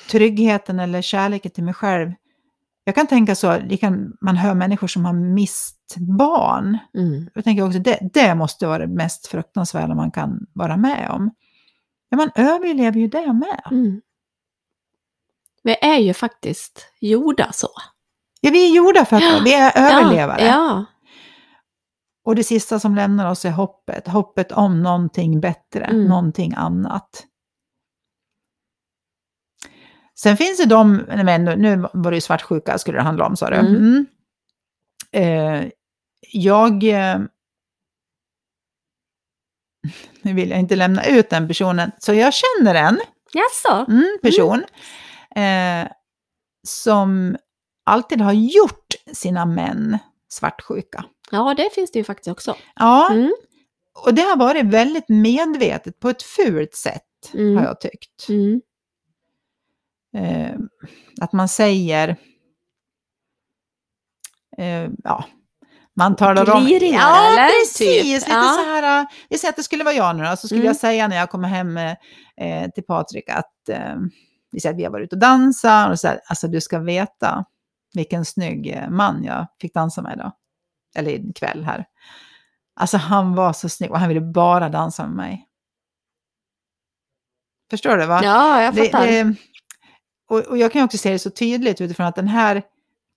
tryggheten 0.09 0.79
eller 0.79 1.01
kärleken 1.01 1.51
till 1.51 1.63
mig 1.63 1.73
själv. 1.73 2.11
Jag 2.83 2.95
kan 2.95 3.07
tänka 3.07 3.35
så, 3.35 3.61
kan, 3.79 4.17
man 4.21 4.37
hör 4.37 4.53
människor 4.53 4.87
som 4.87 5.05
har 5.05 5.13
mist 5.13 5.95
barn. 5.97 6.77
Mm. 6.97 7.29
Jag 7.33 7.43
tänker 7.43 7.65
också, 7.65 7.79
det, 7.79 7.99
det 8.13 8.35
måste 8.35 8.67
vara 8.67 8.79
det 8.79 8.87
mest 8.87 9.27
fruktansvärda 9.27 9.95
man 9.95 10.11
kan 10.11 10.45
vara 10.53 10.77
med 10.77 11.09
om. 11.09 11.31
Ja, 12.09 12.17
man 12.17 12.31
överlever 12.35 12.99
ju 12.99 13.07
det 13.07 13.33
med. 13.33 13.61
Mm. 13.71 14.01
Vi 15.63 15.75
är 15.81 15.97
ju 15.97 16.13
faktiskt 16.13 16.93
gjorda 16.99 17.51
så. 17.51 17.69
Ja, 18.41 18.51
vi 18.51 18.71
är 18.71 18.75
gjorda 18.75 19.05
för 19.05 19.15
att 19.17 19.45
vi 19.45 19.53
är 19.53 19.71
överlevare. 19.75 20.41
Ja, 20.41 20.47
ja. 20.47 20.85
Och 22.25 22.35
det 22.35 22.43
sista 22.43 22.79
som 22.79 22.95
lämnar 22.95 23.31
oss 23.31 23.45
är 23.45 23.51
hoppet. 23.51 24.07
Hoppet 24.07 24.51
om 24.51 24.83
någonting 24.83 25.39
bättre, 25.41 25.83
Mm. 25.85 26.05
någonting 26.07 26.53
annat. 26.57 27.25
Sen 30.19 30.37
finns 30.37 30.57
det 30.57 30.65
de, 30.65 30.95
men 30.97 31.45
nu, 31.45 31.75
var 31.93 32.11
det 32.11 32.17
ju 32.17 32.21
svartsjuka 32.21 32.77
skulle 32.77 32.97
det 32.97 33.01
handla 33.03 33.25
om 33.25 33.37
sa 33.37 33.49
du. 33.49 33.55
Mm. 33.55 33.75
Mm. 33.75 34.05
Eh, 35.11 35.69
jag... 36.33 36.83
Eh, 36.83 37.19
nu 40.21 40.33
vill 40.33 40.49
jag 40.49 40.59
inte 40.59 40.75
lämna 40.75 41.05
ut 41.05 41.29
den 41.29 41.47
personen, 41.47 41.91
så 41.99 42.13
jag 42.13 42.33
känner 42.33 42.75
en 42.75 42.99
Jaså? 43.33 43.85
mm, 43.91 44.17
person 44.21 44.63
eh, 45.35 45.87
som 46.67 47.37
alltid 47.87 48.21
har 48.21 48.33
gjort 48.33 48.87
sina 49.13 49.45
män 49.45 49.97
svartsjuka. 50.29 51.05
Ja, 51.31 51.53
det 51.57 51.69
finns 51.75 51.91
det 51.91 51.99
ju 51.99 52.03
faktiskt 52.05 52.27
också. 52.27 52.55
Ja, 52.75 53.07
Mm. 53.11 53.33
och 54.05 54.13
det 54.13 54.21
har 54.21 54.37
varit 54.37 54.65
väldigt 54.65 55.09
medvetet 55.09 55.99
på 55.99 56.09
ett 56.09 56.23
fult 56.23 56.75
sätt, 56.75 57.03
Mm. 57.33 57.57
har 57.57 57.63
jag 57.63 57.79
tyckt. 57.81 58.29
Mm. 58.29 58.61
Eh, 60.15 60.55
att 61.21 61.33
man 61.33 61.47
säger... 61.49 62.15
Eh, 64.57 64.89
ja, 65.03 65.25
man 65.95 66.15
talar 66.15 66.49
om... 66.55 66.65
Gliringar, 66.65 66.99
ja, 66.99 67.27
eller? 67.33 67.47
precis! 67.47 67.77
Typ. 67.77 68.03
Lite 68.05 68.31
Ja. 68.31 68.41
så 68.63 68.69
här... 68.69 69.01
eh, 69.01 69.05
Vi 69.29 69.37
säger 69.37 69.49
att 69.51 69.55
det 69.55 69.63
skulle 69.63 69.83
vara 69.83 69.95
jag 69.95 70.15
nu 70.15 70.23
då, 70.23 70.35
så 70.35 70.47
skulle 70.47 70.59
Mm. 70.61 70.67
jag 70.67 70.75
säga 70.75 71.07
när 71.07 71.15
jag 71.17 71.29
kommer 71.29 71.47
hem 71.47 71.77
eh, 71.77 72.69
till 72.75 72.83
Patrik 72.83 73.29
att... 73.29 73.69
Eh, 73.69 73.95
vi 74.51 74.59
säger 74.59 74.73
att 74.73 74.79
vi 74.79 74.83
har 74.83 74.91
varit 74.91 75.03
ute 75.05 75.15
och 75.15 75.19
dansat 75.19 75.89
och 75.91 75.99
så 75.99 76.07
här, 76.07 76.19
alltså 76.29 76.47
du 76.47 76.61
ska 76.61 76.79
veta 76.79 77.45
vilken 77.97 78.25
snygg 78.25 78.67
eh, 78.67 78.89
man 78.89 79.23
jag 79.23 79.47
fick 79.61 79.73
dansa 79.73 80.01
med 80.01 80.13
idag. 80.13 80.31
Eller 80.95 81.11
ikväll 81.11 81.63
här. 81.63 81.85
Alltså 82.79 82.97
han 82.97 83.35
var 83.35 83.53
så 83.53 83.69
snygg 83.69 83.91
och 83.91 83.99
han 83.99 84.07
ville 84.07 84.21
bara 84.21 84.69
dansa 84.69 85.07
med 85.07 85.15
mig. 85.15 85.47
Förstår 87.69 87.97
du? 87.97 88.05
va? 88.05 88.19
Ja, 88.23 88.61
jag 88.61 88.75
Det, 88.75 88.89
fattar. 88.89 89.07
det, 89.07 89.35
och, 90.29 90.39
och 90.39 90.57
jag 90.57 90.71
kan 90.71 90.79
ju 90.79 90.83
också 90.85 90.97
se 90.97 91.11
det 91.11 91.19
så 91.19 91.29
tydligt 91.29 91.81
utifrån 91.81 92.05
att 92.05 92.15
den 92.15 92.27
här 92.27 92.63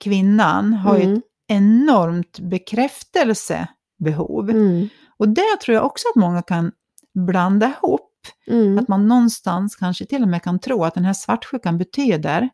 kvinnan 0.05 0.73
har 0.75 0.97
ju 0.97 1.03
Mm. 1.05 1.17
ett 1.19 1.25
enormt 1.49 2.39
bekräftelsebehov. 2.41 4.51
Mm. 4.51 4.89
Och 5.19 5.29
det 5.29 5.57
tror 5.65 5.75
jag 5.75 5.85
också 5.87 6.09
att 6.09 6.17
många 6.21 6.43
kan 6.43 6.73
blanda 7.15 7.67
ihop. 7.67 8.07
Mm. 8.47 8.79
Att 8.79 8.89
man 8.89 9.09
någonstans 9.09 9.77
kanske 9.77 10.07
till 10.07 10.23
och 10.23 10.29
med 10.29 10.43
kan 10.43 10.59
tro 10.59 10.85
att 10.85 10.95
den 10.95 11.05
här 11.05 11.13
svartsjukan 11.13 11.79
betyder 11.79 12.49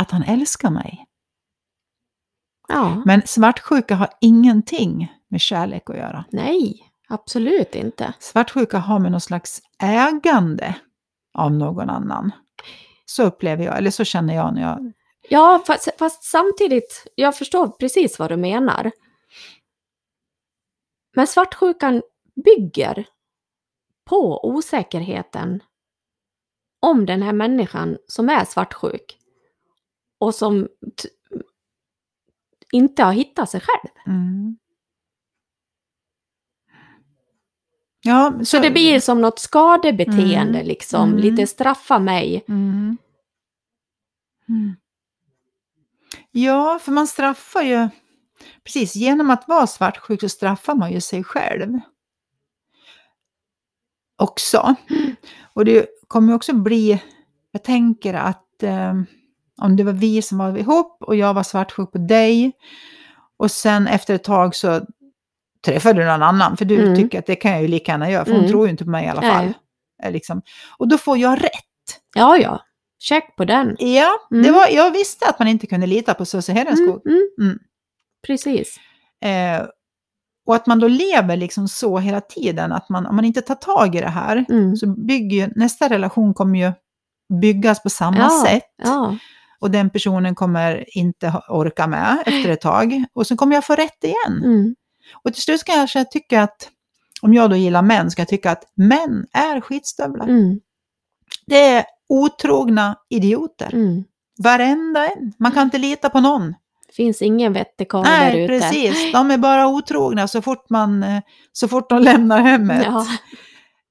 att 0.00 0.10
han 0.10 0.22
älskar 0.22 0.70
mig. 0.70 1.04
Ja. 2.68 3.02
Men 3.06 3.22
svartsjuka 3.26 3.94
har 3.94 4.08
ingenting 4.20 5.12
med 5.28 5.40
kärlek 5.40 5.90
att 5.90 5.96
göra. 5.96 6.24
Nej, 6.30 6.92
absolut 7.08 7.74
inte. 7.74 8.14
Svartsjuka 8.18 8.78
har 8.78 8.98
med 8.98 9.12
någon 9.12 9.20
slags 9.20 9.62
ägande 9.82 10.74
av 11.34 11.52
någon 11.52 11.90
annan. 11.90 12.30
Så 13.06 13.22
upplever 13.22 13.64
jag, 13.64 13.78
eller 13.78 13.90
så 13.90 14.04
känner 14.04 14.34
jag 14.34 14.54
när 14.54 14.62
jag 14.62 14.92
Ja, 15.28 15.62
fast, 15.66 15.88
fast 15.98 16.24
samtidigt, 16.24 17.06
jag 17.14 17.36
förstår 17.36 17.68
precis 17.68 18.18
vad 18.18 18.30
du 18.30 18.36
menar. 18.36 18.90
Men 21.16 21.26
svartsjukan 21.26 22.02
bygger 22.44 23.06
på 24.04 24.48
osäkerheten 24.48 25.62
om 26.80 27.06
den 27.06 27.22
här 27.22 27.32
människan 27.32 27.96
som 28.06 28.28
är 28.28 28.44
svartsjuk 28.44 29.18
och 30.18 30.34
som 30.34 30.68
inte 32.74 33.02
har 33.02 33.12
hittat 33.12 33.50
sig 33.50 33.60
själv. 33.60 33.92
Mm. 34.06 34.56
Ja, 38.02 38.32
Så 38.44 38.58
det 38.58 38.70
blir 38.70 39.00
som 39.00 39.20
något 39.20 39.38
skadebeteende 39.38 40.58
Mm. 40.58 40.66
liksom, 40.66 41.08
Mm. 41.08 41.20
lite 41.20 41.46
straffa 41.46 41.98
mig. 41.98 42.44
Mm. 42.48 42.96
Mm. 44.48 44.76
Ja, 46.30 46.78
för 46.82 46.92
man 46.92 47.06
straffar 47.06 47.62
ju... 47.62 47.88
Precis, 48.64 48.96
genom 48.96 49.30
att 49.30 49.48
vara 49.48 49.66
svartsjuk 49.66 50.20
så 50.20 50.28
straffar 50.28 50.74
man 50.74 50.92
ju 50.92 51.00
sig 51.00 51.24
själv. 51.24 51.80
Också. 54.16 54.74
Och 55.54 55.64
det 55.64 55.86
kommer 56.08 56.34
också 56.34 56.52
bli... 56.54 57.02
Jag 57.50 57.64
tänker 57.64 58.14
att 58.14 58.62
eh, 58.62 58.94
om 59.62 59.76
det 59.76 59.84
var 59.84 59.92
vi 59.92 60.22
som 60.22 60.38
var 60.38 60.58
ihop 60.58 60.96
och 61.00 61.16
jag 61.16 61.34
var 61.34 61.42
svartsjuk 61.42 61.92
på 61.92 61.98
dig 61.98 62.52
och 63.36 63.50
sen 63.50 63.86
efter 63.86 64.14
ett 64.14 64.24
tag 64.24 64.54
så 64.54 64.80
träffade 65.66 66.00
du 66.02 66.06
någon 66.06 66.22
annan, 66.22 66.56
för 66.56 66.64
du 66.64 66.82
Mm. 66.82 66.96
tycker 66.96 67.18
att 67.18 67.26
det 67.26 67.36
kan 67.36 67.50
jag 67.52 67.62
ju 67.62 67.68
lika 67.68 67.92
gärna 67.92 68.10
göra, 68.10 68.24
för 68.24 68.30
hon 68.32 68.40
Mm. 68.40 68.50
tror 68.50 68.66
ju 68.66 68.70
inte 68.70 68.84
på 68.84 68.90
mig 68.90 69.04
i 69.04 69.08
alla 69.08 69.22
fall. 69.22 69.44
Nej. 69.44 69.54
Eh, 70.02 70.12
Liksom. 70.12 70.42
Och 70.78 70.88
då 70.88 70.98
får 70.98 71.18
jag 71.18 71.44
rätt. 71.44 72.00
Ja, 72.14 72.36
ja. 72.36 72.60
Check 72.98 73.36
på 73.36 73.44
den. 73.44 73.76
Ja, 73.78 74.10
det 74.30 74.36
Mm. 74.36 74.54
var, 74.54 74.68
jag 74.68 74.90
visste 74.90 75.26
att 75.28 75.38
man 75.38 75.48
inte 75.48 75.66
kunde 75.66 75.86
lita 75.86 76.14
på 76.14 76.24
Susie 76.24 76.54
Hedenskog. 76.54 77.06
mm. 77.06 77.28
Mm. 77.40 77.58
Precis. 78.26 78.76
Eh, 79.24 79.66
och 80.46 80.54
att 80.54 80.66
man 80.66 80.78
då 80.80 80.88
lever 80.88 81.36
liksom 81.36 81.68
så 81.68 81.98
hela 81.98 82.20
tiden, 82.20 82.72
att 82.72 82.88
man, 82.88 83.06
om 83.06 83.16
man 83.16 83.24
inte 83.24 83.40
tar 83.42 83.54
tag 83.54 83.94
i 83.94 84.00
det 84.00 84.08
här, 84.08 84.44
så 84.76 84.86
bygger 84.86 85.36
ju, 85.46 85.52
nästa 85.56 85.88
relation 85.88 86.34
kommer 86.34 86.58
ju 86.58 86.72
byggas 87.40 87.82
på 87.82 87.90
samma 87.90 88.18
Ja, 88.18 88.44
sätt. 88.46 88.64
Ja. 88.82 89.16
Och 89.64 89.70
den 89.70 89.90
personen 89.90 90.34
kommer 90.34 90.98
inte 90.98 91.42
orka 91.48 91.86
med 91.86 92.22
efter 92.26 92.48
ett 92.48 92.60
tag. 92.60 93.04
Och 93.12 93.26
så 93.26 93.36
kommer 93.36 93.54
jag 93.54 93.66
få 93.66 93.74
rätt 93.74 94.04
igen. 94.04 94.44
Mm. 94.44 94.74
Och 95.24 95.32
till 95.32 95.42
slut 95.42 95.60
ska 95.60 95.72
jag 95.72 95.78
kanske 95.78 96.04
tycka 96.04 96.42
att, 96.42 96.70
om 97.22 97.34
jag 97.34 97.50
då 97.50 97.56
gillar 97.56 97.82
män, 97.82 98.10
ska 98.10 98.20
jag 98.20 98.28
tycka 98.28 98.50
att 98.50 98.64
män 98.74 99.26
är 99.32 99.60
skitstövlar. 99.60 100.28
Mm. 100.28 100.60
Det 101.46 101.60
är 101.60 101.84
otrogna 102.08 102.96
idioter. 103.10 103.74
Mm. 103.74 104.04
Varenda 104.38 105.06
en. 105.06 105.32
Man 105.38 105.52
kan 105.52 105.62
inte 105.62 105.78
lita 105.78 106.10
på 106.10 106.20
någon. 106.20 106.54
Finns 106.92 107.22
ingen 107.22 107.52
vettig 107.52 107.88
karl 107.88 108.04
där 108.04 108.18
Nej, 108.18 108.44
ute. 108.44 108.48
precis. 108.48 109.12
De 109.12 109.30
är 109.30 109.38
bara 109.38 109.66
otrogna 109.68 110.28
så 110.28 110.42
fort, 110.42 110.70
man, 110.70 111.02
eh, 111.02 111.22
så 111.52 111.68
fort 111.68 111.88
de 111.88 112.02
lämnar 112.02 112.40
hemmet. 112.40 112.86
Ja. 112.86 113.06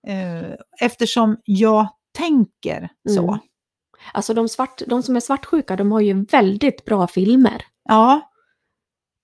Eh, 0.07 0.55
Eftersom 0.81 1.37
jag 1.45 1.87
tänker 2.17 2.89
så. 3.09 3.27
Mm. 3.27 3.39
Alltså 4.13 4.33
de, 4.33 4.49
svart, 4.49 4.81
de 4.87 5.03
som 5.03 5.15
är 5.15 5.19
svartsjuka, 5.19 5.75
de 5.75 5.91
har 5.91 5.99
ju 6.01 6.25
väldigt 6.25 6.85
bra 6.85 7.07
filmer. 7.07 7.65
Ja, 7.89 8.29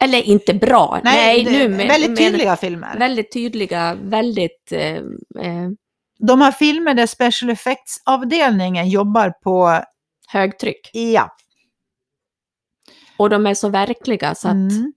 Eller 0.04 0.22
inte 0.24 0.54
bra, 0.54 1.02
nej, 1.04 1.44
det- 1.44 1.52
nu 1.52 1.70
men, 1.70 1.88
väldigt 1.88 2.10
men- 2.10 2.18
tydliga 2.18 2.56
filmer. 2.56 3.00
Väldigt 3.00 3.32
tydliga, 3.34 3.96
väldigt... 4.02 4.72
Eh, 4.72 4.96
eh, 5.40 5.70
De 6.20 6.42
har 6.42 6.52
filmer 6.52 6.94
där 6.94 7.06
special 7.08 7.50
effects-avdelningen 7.52 8.90
jobbar 8.90 9.30
på, 9.30 9.84
högtryck. 10.28 10.90
ja. 10.94 11.36
Och 13.18 13.30
de 13.30 13.48
är 13.48 13.54
så 13.54 13.70
verkliga 13.70 14.36
så 14.36 14.48
att 14.48 14.54
Mm, 14.54 14.94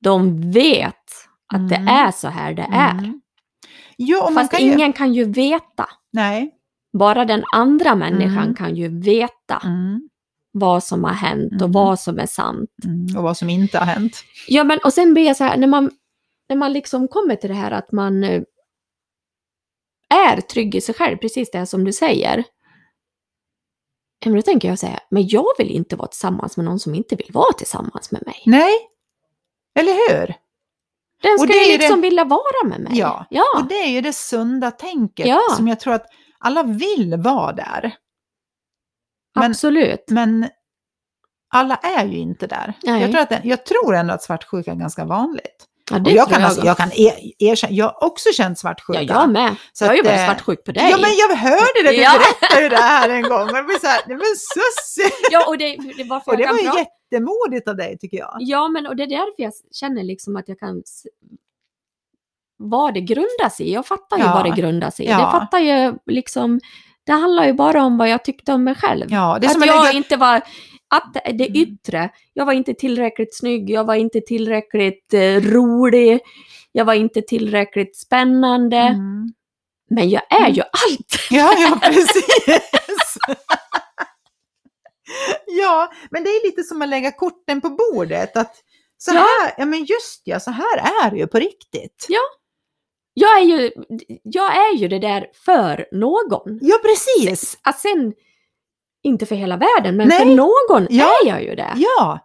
de 0.00 0.50
vet 0.52 0.94
att 1.52 1.58
Mm. 1.58 1.68
det 1.68 1.90
är 1.92 2.10
så 2.10 2.28
här 2.28 2.54
det 2.54 2.68
är. 2.72 2.90
mm. 2.90 3.20
Jo, 3.98 4.30
Fast 4.34 4.50
kan 4.50 4.64
ju... 4.66 4.72
ingen 4.72 4.92
kan 4.92 5.14
ju 5.14 5.24
veta. 5.24 5.88
Nej. 6.12 6.50
Bara 6.98 7.24
den 7.24 7.44
andra 7.54 7.94
människan 7.94 8.42
Mm. 8.42 8.54
kan 8.54 8.76
ju 8.76 9.00
veta 9.00 9.62
Mm, 9.64 10.08
vad 10.52 10.84
som 10.84 11.04
har 11.04 11.12
hänt 11.12 11.52
och 11.52 11.68
Mm. 11.68 11.72
vad 11.72 12.00
som 12.00 12.18
är 12.18 12.26
sant. 12.26 12.70
mm, 12.84 13.16
och 13.16 13.22
vad 13.22 13.36
som 13.36 13.50
inte 13.50 13.78
har 13.78 13.86
hänt. 13.86 14.16
Ja, 14.48 14.64
men 14.64 14.78
och 14.84 14.92
sen 14.92 15.14
blir 15.14 15.26
jag 15.26 15.36
så 15.36 15.44
här, 15.44 15.56
när 15.56 15.66
man, 15.66 15.90
när 16.48 16.56
man 16.56 16.72
liksom 16.72 17.08
kommer 17.08 17.36
till 17.36 17.48
det 17.50 17.56
här 17.56 17.70
att 17.70 17.92
man 17.92 18.24
eh, 18.24 18.42
är 20.14 20.40
trygg 20.40 20.74
i 20.74 20.80
sig 20.80 20.94
själv, 20.94 21.16
precis 21.16 21.50
det 21.50 21.66
som 21.66 21.84
du 21.84 21.92
säger. 21.92 22.44
Men 24.24 24.34
då 24.34 24.42
tänker 24.42 24.68
jag 24.68 24.76
här, 24.82 25.00
men 25.10 25.28
jag 25.28 25.46
vill 25.58 25.70
inte 25.70 25.96
vara 25.96 26.08
tillsammans 26.08 26.56
med 26.56 26.64
någon 26.66 26.78
som 26.78 26.94
inte 26.94 27.16
vill 27.16 27.30
vara 27.32 27.52
tillsammans 27.52 28.12
med 28.12 28.22
mig. 28.26 28.42
Nej, 28.46 28.72
eller 29.78 29.92
hur? 29.92 30.34
Den 31.22 31.38
ska 31.38 31.64
ju 31.70 31.78
liksom 31.78 32.00
det- 32.00 32.08
vilja 32.08 32.24
vara 32.24 32.68
med 32.68 32.80
mig. 32.80 32.98
Ja. 32.98 33.26
ja. 33.30 33.44
Och 33.56 33.68
det 33.68 33.74
är 33.74 33.88
ju 33.90 34.00
det 34.00 34.12
sunda 34.12 34.70
tänket 34.70 35.26
Ja. 35.26 35.40
som 35.56 35.68
jag 35.68 35.80
tror 35.80 35.94
att 35.94 36.06
alla 36.44 36.62
vill 36.62 37.14
vara 37.18 37.52
där. 37.52 37.94
Men, 39.34 39.50
absolut. 39.50 40.04
men 40.08 40.48
alla 41.54 41.76
är 41.76 42.04
ju 42.06 42.16
inte 42.18 42.46
där. 42.46 42.72
Nej. 42.82 43.02
Jag 43.02 43.10
tror, 43.10 43.20
att 43.20 43.28
det, 43.28 43.40
jag 43.44 43.66
tror 43.66 43.94
ändå 43.94 44.14
att 44.14 44.22
svartsjuka 44.22 44.70
är 44.70 44.74
ganska 44.76 45.04
vanligt. 45.04 45.66
Ja, 45.90 45.96
Och 45.96 46.02
det 46.02 46.10
jag, 46.10 46.28
kan, 46.28 46.40
jag. 46.40 46.48
alltså, 46.48 46.66
jag 46.66 46.76
kan 46.76 46.92
er, 46.92 47.14
erkänna, 47.38 47.72
jag 47.72 47.84
har 47.84 48.04
också 48.04 48.28
känt 48.32 48.58
svartsjuka. 48.58 49.02
ja, 49.02 49.20
jag 49.20 49.30
med. 49.30 49.56
Så 49.72 49.84
jag 49.84 49.88
har 49.88 49.96
ju 49.96 50.02
varit 50.02 50.18
eh, 50.18 50.26
svartsjuk 50.26 50.64
på 50.64 50.72
dig. 50.72 50.90
Ja, 50.90 50.96
men 50.98 51.10
jag 51.16 51.36
hörde 51.36 51.82
det, 51.84 51.90
du 51.90 52.02
Ja. 52.02 52.18
berättade 52.40 52.62
ju 52.62 52.68
det 52.68 52.76
här 52.76 53.08
en 53.08 53.22
gång. 53.22 53.42
Och 53.50 53.56
jag 53.56 53.66
blev 53.66 53.78
så 53.78 53.86
här, 53.86 54.02
nej 54.06 54.16
men 54.16 54.26
Sussie! 54.26 55.10
Ja, 55.30 55.48
och 55.48 55.58
det, 55.58 55.76
det 55.96 56.04
var 56.04 56.22
Och 56.26 56.36
det 56.36 56.42
jag 56.42 56.52
var 56.52 56.58
ju 56.60 56.84
jättemodigt 57.12 57.68
av 57.68 57.76
dig 57.76 57.98
tycker 57.98 58.16
jag. 58.16 58.36
Ja, 58.40 58.68
men 58.68 58.86
och 58.86 58.96
det 58.96 59.02
är 59.02 59.06
därför 59.06 59.42
jag 59.42 59.52
känner 59.72 60.02
liksom 60.02 60.36
att 60.36 60.48
jag 60.48 60.58
kan 60.58 60.82
vad 62.64 62.94
det 62.94 63.00
grundas 63.00 63.60
i. 63.60 63.72
Jag 63.72 63.86
fattar 63.86 64.16
ju 64.16 64.22
Ja. 64.24 64.32
vad 64.34 64.44
det 64.44 64.60
grundas 64.62 65.00
i. 65.00 65.04
Ja. 65.08 65.16
Det 65.16 65.22
fattar 65.30 65.58
ju 65.58 65.94
liksom, 66.06 66.60
det 67.06 67.12
handlar 67.12 67.46
ju 67.46 67.52
bara 67.52 67.82
om 67.84 67.98
vad 67.98 68.08
jag 68.08 68.24
tyckte 68.24 68.52
om 68.52 68.64
mig 68.64 68.74
själv. 68.74 69.06
Ja, 69.10 69.38
det 69.40 69.46
är 69.46 69.48
att 69.48 69.52
som 69.52 69.62
jag 69.66 69.84
lägga... 69.84 69.96
inte 69.96 70.16
var, 70.16 70.36
att 70.94 71.14
det- 71.14 71.20
Mm. 71.48 71.54
yttre, 71.56 72.10
jag 72.32 72.46
var 72.46 72.52
inte 72.52 72.74
tillräckligt 72.74 73.36
snygg, 73.38 73.70
jag 73.70 73.84
var 73.84 73.94
inte 73.94 74.20
tillräckligt 74.20 75.14
eh, 75.14 75.20
rolig, 75.40 76.20
jag 76.72 76.84
var 76.84 76.94
inte 76.94 77.22
tillräckligt 77.22 77.96
spännande. 77.96 78.76
Mm. 78.76 79.32
Men 79.90 80.10
jag 80.10 80.22
är 80.32 80.48
ju 80.50 80.62
allt! 80.62 81.18
Ja, 81.30 81.52
ja, 81.58 81.78
precis. 81.88 83.16
ja, 85.46 85.92
men 86.10 86.24
det 86.24 86.30
är 86.30 86.46
lite 86.46 86.62
som 86.62 86.82
att 86.82 86.88
lägga 86.88 87.12
korten 87.12 87.60
på 87.60 87.70
bordet. 87.70 88.36
Att 88.36 88.54
så 88.98 89.14
Ja. 89.14 89.20
här, 89.20 89.54
ja 89.58 89.64
men 89.66 89.84
just 89.84 90.22
ja, 90.24 90.40
så 90.40 90.50
här 90.50 90.78
är 91.06 91.10
det 91.10 91.16
ju 91.16 91.26
på 91.26 91.38
riktigt. 91.38 92.06
Jag 93.14 93.38
är 93.40 93.44
ju, 93.44 93.70
jag 94.22 94.56
är 94.56 94.76
ju 94.76 94.88
det 94.88 94.98
där 94.98 95.26
för 95.44 95.86
någon. 95.92 96.58
Ja, 96.62 96.76
precis. 96.82 97.58
Att 97.62 97.78
sen, 97.80 98.12
inte 99.02 99.26
för 99.26 99.34
hela 99.34 99.56
världen, 99.56 99.96
men 99.96 100.08
Nej. 100.08 100.18
för 100.18 100.26
någon 100.26 100.86
Ja. 100.90 101.10
är 101.24 101.28
jag 101.28 101.42
ju 101.42 101.54
det. 101.54 101.72
Ja. 101.76 102.18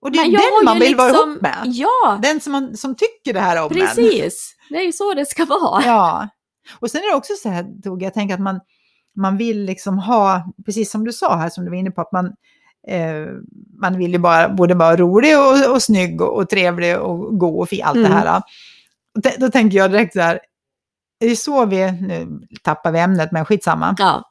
Och 0.00 0.10
det 0.12 0.18
är 0.18 0.22
Men 0.22 0.32
den 0.32 0.64
man 0.64 0.78
vill 0.78 0.96
vara 0.96 1.08
liksom- 1.08 1.30
ihop 1.30 1.42
med. 1.42 1.58
Ja, 1.64 2.18
Den 2.22 2.40
som, 2.40 2.52
man, 2.52 2.76
som 2.76 2.94
tycker 2.94 3.32
det 3.32 3.40
här 3.40 3.62
om 3.62 3.72
en. 3.72 3.78
precis. 3.80 4.54
Det 4.70 4.76
är 4.76 4.82
ju 4.82 4.92
så 4.92 5.14
det 5.14 5.26
ska 5.26 5.44
vara. 5.44 5.82
Ja. 5.86 6.28
Och 6.80 6.90
sen 6.90 7.00
är 7.02 7.10
det 7.10 7.16
också 7.16 7.32
så 7.42 7.48
här, 7.48 7.66
Tove, 7.84 8.04
jag 8.04 8.14
tänker 8.14 8.34
att 8.34 8.40
man, 8.40 8.60
man 9.16 9.36
vill 9.36 9.64
liksom 9.64 9.98
ha, 9.98 10.42
precis 10.66 10.90
som 10.90 11.04
du 11.04 11.12
sa 11.12 11.36
här, 11.36 11.48
som 11.50 11.64
du 11.64 11.70
var 11.70 11.76
inne 11.78 11.90
på, 11.90 12.00
att 12.00 12.12
man, 12.12 12.26
eh, 12.88 13.26
man 13.80 13.98
vill 13.98 14.12
ju 14.12 14.18
bara, 14.18 14.48
både 14.48 14.74
vara 14.74 14.96
rolig 14.96 15.38
och, 15.38 15.74
och 15.74 15.82
snygg 15.82 16.20
och, 16.20 16.36
och 16.36 16.48
trevlig 16.48 16.98
och 16.98 17.38
god 17.38 17.60
och 17.60 17.68
fin, 17.68 17.82
allt 17.84 17.96
Mm. 17.96 18.10
det 18.10 18.16
här. 18.16 18.42
Då 19.38 19.50
tänker 19.50 19.78
jag 19.78 19.90
direkt 19.90 20.12
så 20.12 20.20
här, 20.20 20.40
är 21.24 21.28
det 21.28 21.36
så 21.36 21.64
vi, 21.66 21.92
nu 21.92 22.40
tappar 22.62 22.92
vi 22.92 22.98
ämnet, 22.98 23.32
men 23.32 23.44
skitsamma. 23.44 23.94
Ja, 23.98 24.22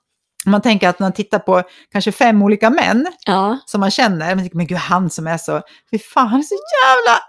Man 0.45 0.61
tänker 0.61 0.89
att 0.89 0.99
man 0.99 1.13
tittar 1.13 1.39
på 1.39 1.63
kanske 1.91 2.11
fem 2.11 2.41
olika 2.41 2.69
män 2.69 3.07
ja, 3.25 3.57
som 3.65 3.79
man 3.81 3.91
känner, 3.91 4.35
man 4.35 4.37
tänker, 4.43 4.57
men 4.57 4.67
gud, 4.67 4.77
han 4.77 5.09
som 5.09 5.27
är 5.27 5.37
så, 5.37 5.61
fy 5.91 5.99
fan, 5.99 6.27
han 6.27 6.39
är 6.39 6.43
så 6.43 6.55
jävla 6.55 7.19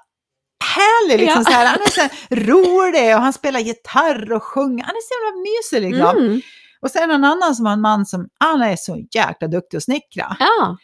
härlig, 0.64 1.20
liksom 1.26 1.42
Ja. 1.46 1.50
så 1.50 1.56
här. 1.56 1.66
han 1.66 1.80
är 1.82 1.90
så 1.90 2.00
här 2.00 2.10
rolig 2.46 3.16
och 3.16 3.22
han 3.22 3.32
spelar 3.32 3.60
gitarr 3.60 4.32
och 4.32 4.42
sjunger, 4.42 4.84
han 4.84 4.94
är 4.94 5.00
så 5.02 5.14
jävla 5.24 5.40
mysig 5.42 5.92
liksom. 5.92 6.24
mm, 6.26 6.40
Och 6.80 6.90
sen 6.90 7.10
en 7.10 7.24
annan 7.24 7.54
som 7.56 7.66
har 7.66 7.72
en 7.72 7.80
man 7.80 8.06
som, 8.06 8.28
han 8.40 8.62
är 8.62 8.76
så 8.76 8.96
jäkla 9.14 9.48
duktig 9.48 9.76
att 9.76 9.82
snickra. 9.84 10.36
ja, 10.38 10.76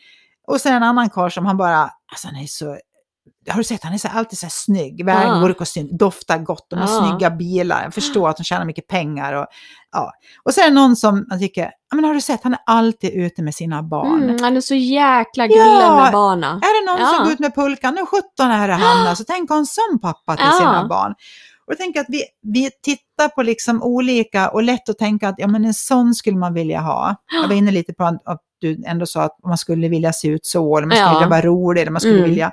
Och 0.47 0.61
sen 0.61 0.75
en 0.75 0.83
annan 0.83 1.11
karl 1.11 1.31
som 1.31 1.47
han 1.47 1.57
bara, 1.57 1.91
alltså 2.13 2.27
han 2.29 2.37
är 2.37 2.47
så, 2.47 2.79
har 3.51 3.57
du 3.59 3.65
sett, 3.65 3.85
han 3.85 3.93
är 3.95 3.99
så, 3.99 4.09
alltid 4.09 4.39
så 4.39 4.47
här 4.47 4.53
snygg, 4.55 5.05
väl 5.05 5.27
Ja. 5.29 5.41
går 5.41 5.51
i 5.51 5.55
kostym, 5.55 5.89
doftar 5.97 6.39
gott, 6.39 6.67
de 6.71 6.79
har 6.79 6.89
Ja. 6.95 7.09
snygga 7.09 7.31
bilar, 7.31 7.83
jag 7.83 7.95
förstår 7.95 8.29
att 8.29 8.37
de 8.37 8.45
tjänar 8.45 8.65
mycket 8.65 8.87
pengar. 8.89 9.33
Och, 9.33 9.47
ja. 9.93 10.13
och 10.45 10.55
sen 10.55 10.65
är 10.65 10.69
det 10.69 10.75
någon 10.75 10.97
som 10.97 11.27
man 11.31 11.39
tycker, 11.39 11.63
ja 11.91 11.97
men 11.97 12.05
har 12.05 12.15
du 12.15 12.21
sett, 12.21 12.43
han 12.43 12.53
är 12.53 12.61
alltid 12.67 13.11
ute 13.15 13.43
med 13.43 13.55
sina 13.55 13.83
barn. 13.83 14.23
mm, 14.23 14.37
han 14.43 14.57
är 14.57 14.61
så 14.61 14.75
jäkla 14.75 15.47
gullig 15.47 15.61
Ja. 15.63 16.03
med 16.03 16.13
barna. 16.13 16.47
Är 16.47 16.81
det 16.87 16.93
någon 16.93 17.01
Ja. 17.01 17.15
som 17.17 17.25
går 17.25 17.33
ut 17.33 17.39
med 17.39 17.55
pulkan, 17.55 17.95
nu 17.95 18.07
17 18.07 18.51
är 18.51 18.69
det 18.69 18.75
han, 18.75 19.07
alltså 19.07 19.25
tänk 19.29 19.51
ha 19.51 19.57
en 19.57 19.67
sån 19.67 19.99
pappa 20.03 20.37
till 20.37 20.53
sina 20.59 20.87
barn. 20.89 21.15
Och 21.67 21.73
jag 21.73 21.79
tänker 21.79 22.01
att 22.01 22.07
vi, 22.09 22.23
vi 22.53 22.71
tittar 22.83 23.29
på 23.29 23.43
liksom 23.43 23.83
olika 23.83 24.49
och 24.49 24.63
lätt 24.63 24.89
att 24.89 24.99
tänka 24.99 25.29
att 25.29 25.35
ja, 25.39 25.47
men 25.47 25.65
en 25.65 25.75
sån 25.75 26.15
skulle 26.15 26.37
man 26.37 26.55
vilja 26.55 26.81
ha. 26.81 27.17
Jag 27.43 27.49
var 27.49 27.55
inne 27.55 27.71
lite 27.71 27.93
på 27.95 28.05
att, 28.05 28.39
du 28.61 28.83
ändå 28.87 29.07
sa 29.07 29.23
att 29.23 29.37
man 29.47 29.59
skulle 29.59 29.89
vilja 29.89 30.13
se 30.13 30.29
ut 30.29 30.47
så, 30.47 30.77
eller 30.79 30.87
man 30.87 30.97
skulle 30.97 31.09
Ja. 31.11 31.15
vilja 31.19 31.29
vara 31.29 31.41
rolig, 31.41 31.81
eller 31.83 31.91
man 31.93 32.01
skulle 32.01 32.19
Mm. 32.19 32.31
vilja... 32.31 32.53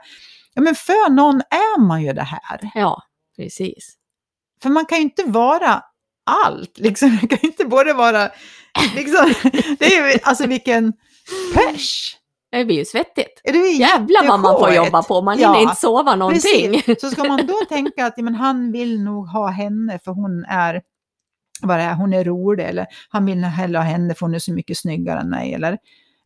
Ja, 0.60 0.64
men 0.64 0.76
för 0.76 1.10
någon 1.10 1.42
är 1.50 1.80
man 1.80 2.04
ju 2.04 2.14
det 2.14 2.22
här. 2.22 2.72
Ja, 2.74 3.04
precis. 3.38 3.94
För 4.62 4.70
man 4.70 4.86
kan 4.86 4.98
ju 4.98 5.04
inte 5.04 5.24
vara 5.24 5.84
allt, 6.26 6.78
liksom. 6.80 7.10
Man 7.10 7.28
kan 7.28 7.40
ju 7.42 7.48
inte 7.48 7.66
både 7.66 7.94
vara... 7.94 8.30
Liksom, 8.96 9.34
det 9.80 9.86
är 9.86 10.12
ju, 10.14 10.20
alltså 10.24 10.48
vilken 10.48 10.94
pers! 11.54 12.18
Det 12.52 12.66
blir 12.66 12.76
ju 12.76 12.86
svettigt. 12.86 13.42
Det 13.44 13.50
är 13.50 13.80
Jävlar 13.80 14.28
vad 14.28 14.40
man 14.40 14.60
får 14.60 14.72
jobba 14.74 15.04
på, 15.04 15.22
man 15.22 15.40
Ja, 15.40 15.48
hinner 15.48 15.62
inte 15.62 15.76
sova 15.76 16.16
någonting. 16.16 16.72
Precis. 16.72 17.02
Så 17.02 17.10
ska 17.10 17.24
man 17.24 17.48
då 17.48 17.56
tänka 17.70 18.06
att 18.06 18.14
ja, 18.18 18.24
men 18.24 18.36
han 18.36 18.72
vill 18.72 19.04
nog 19.04 19.28
ha 19.28 19.48
henne 19.48 20.00
för 20.04 20.12
hon 20.12 20.46
är, 20.46 20.82
vad 21.62 21.78
det 21.78 21.84
är, 21.84 21.94
hon 21.94 22.14
är 22.14 22.24
rolig 22.24 22.66
eller 22.66 22.88
han 23.10 23.26
vill 23.26 23.44
hellre 23.44 23.78
ha 23.78 23.86
henne 23.86 24.16
för 24.16 24.26
hon 24.26 24.36
är 24.36 24.40
så 24.40 24.54
mycket 24.54 24.78
snyggare 24.78 25.20
än 25.20 25.30
mig. 25.30 25.54
Eller, 25.54 25.78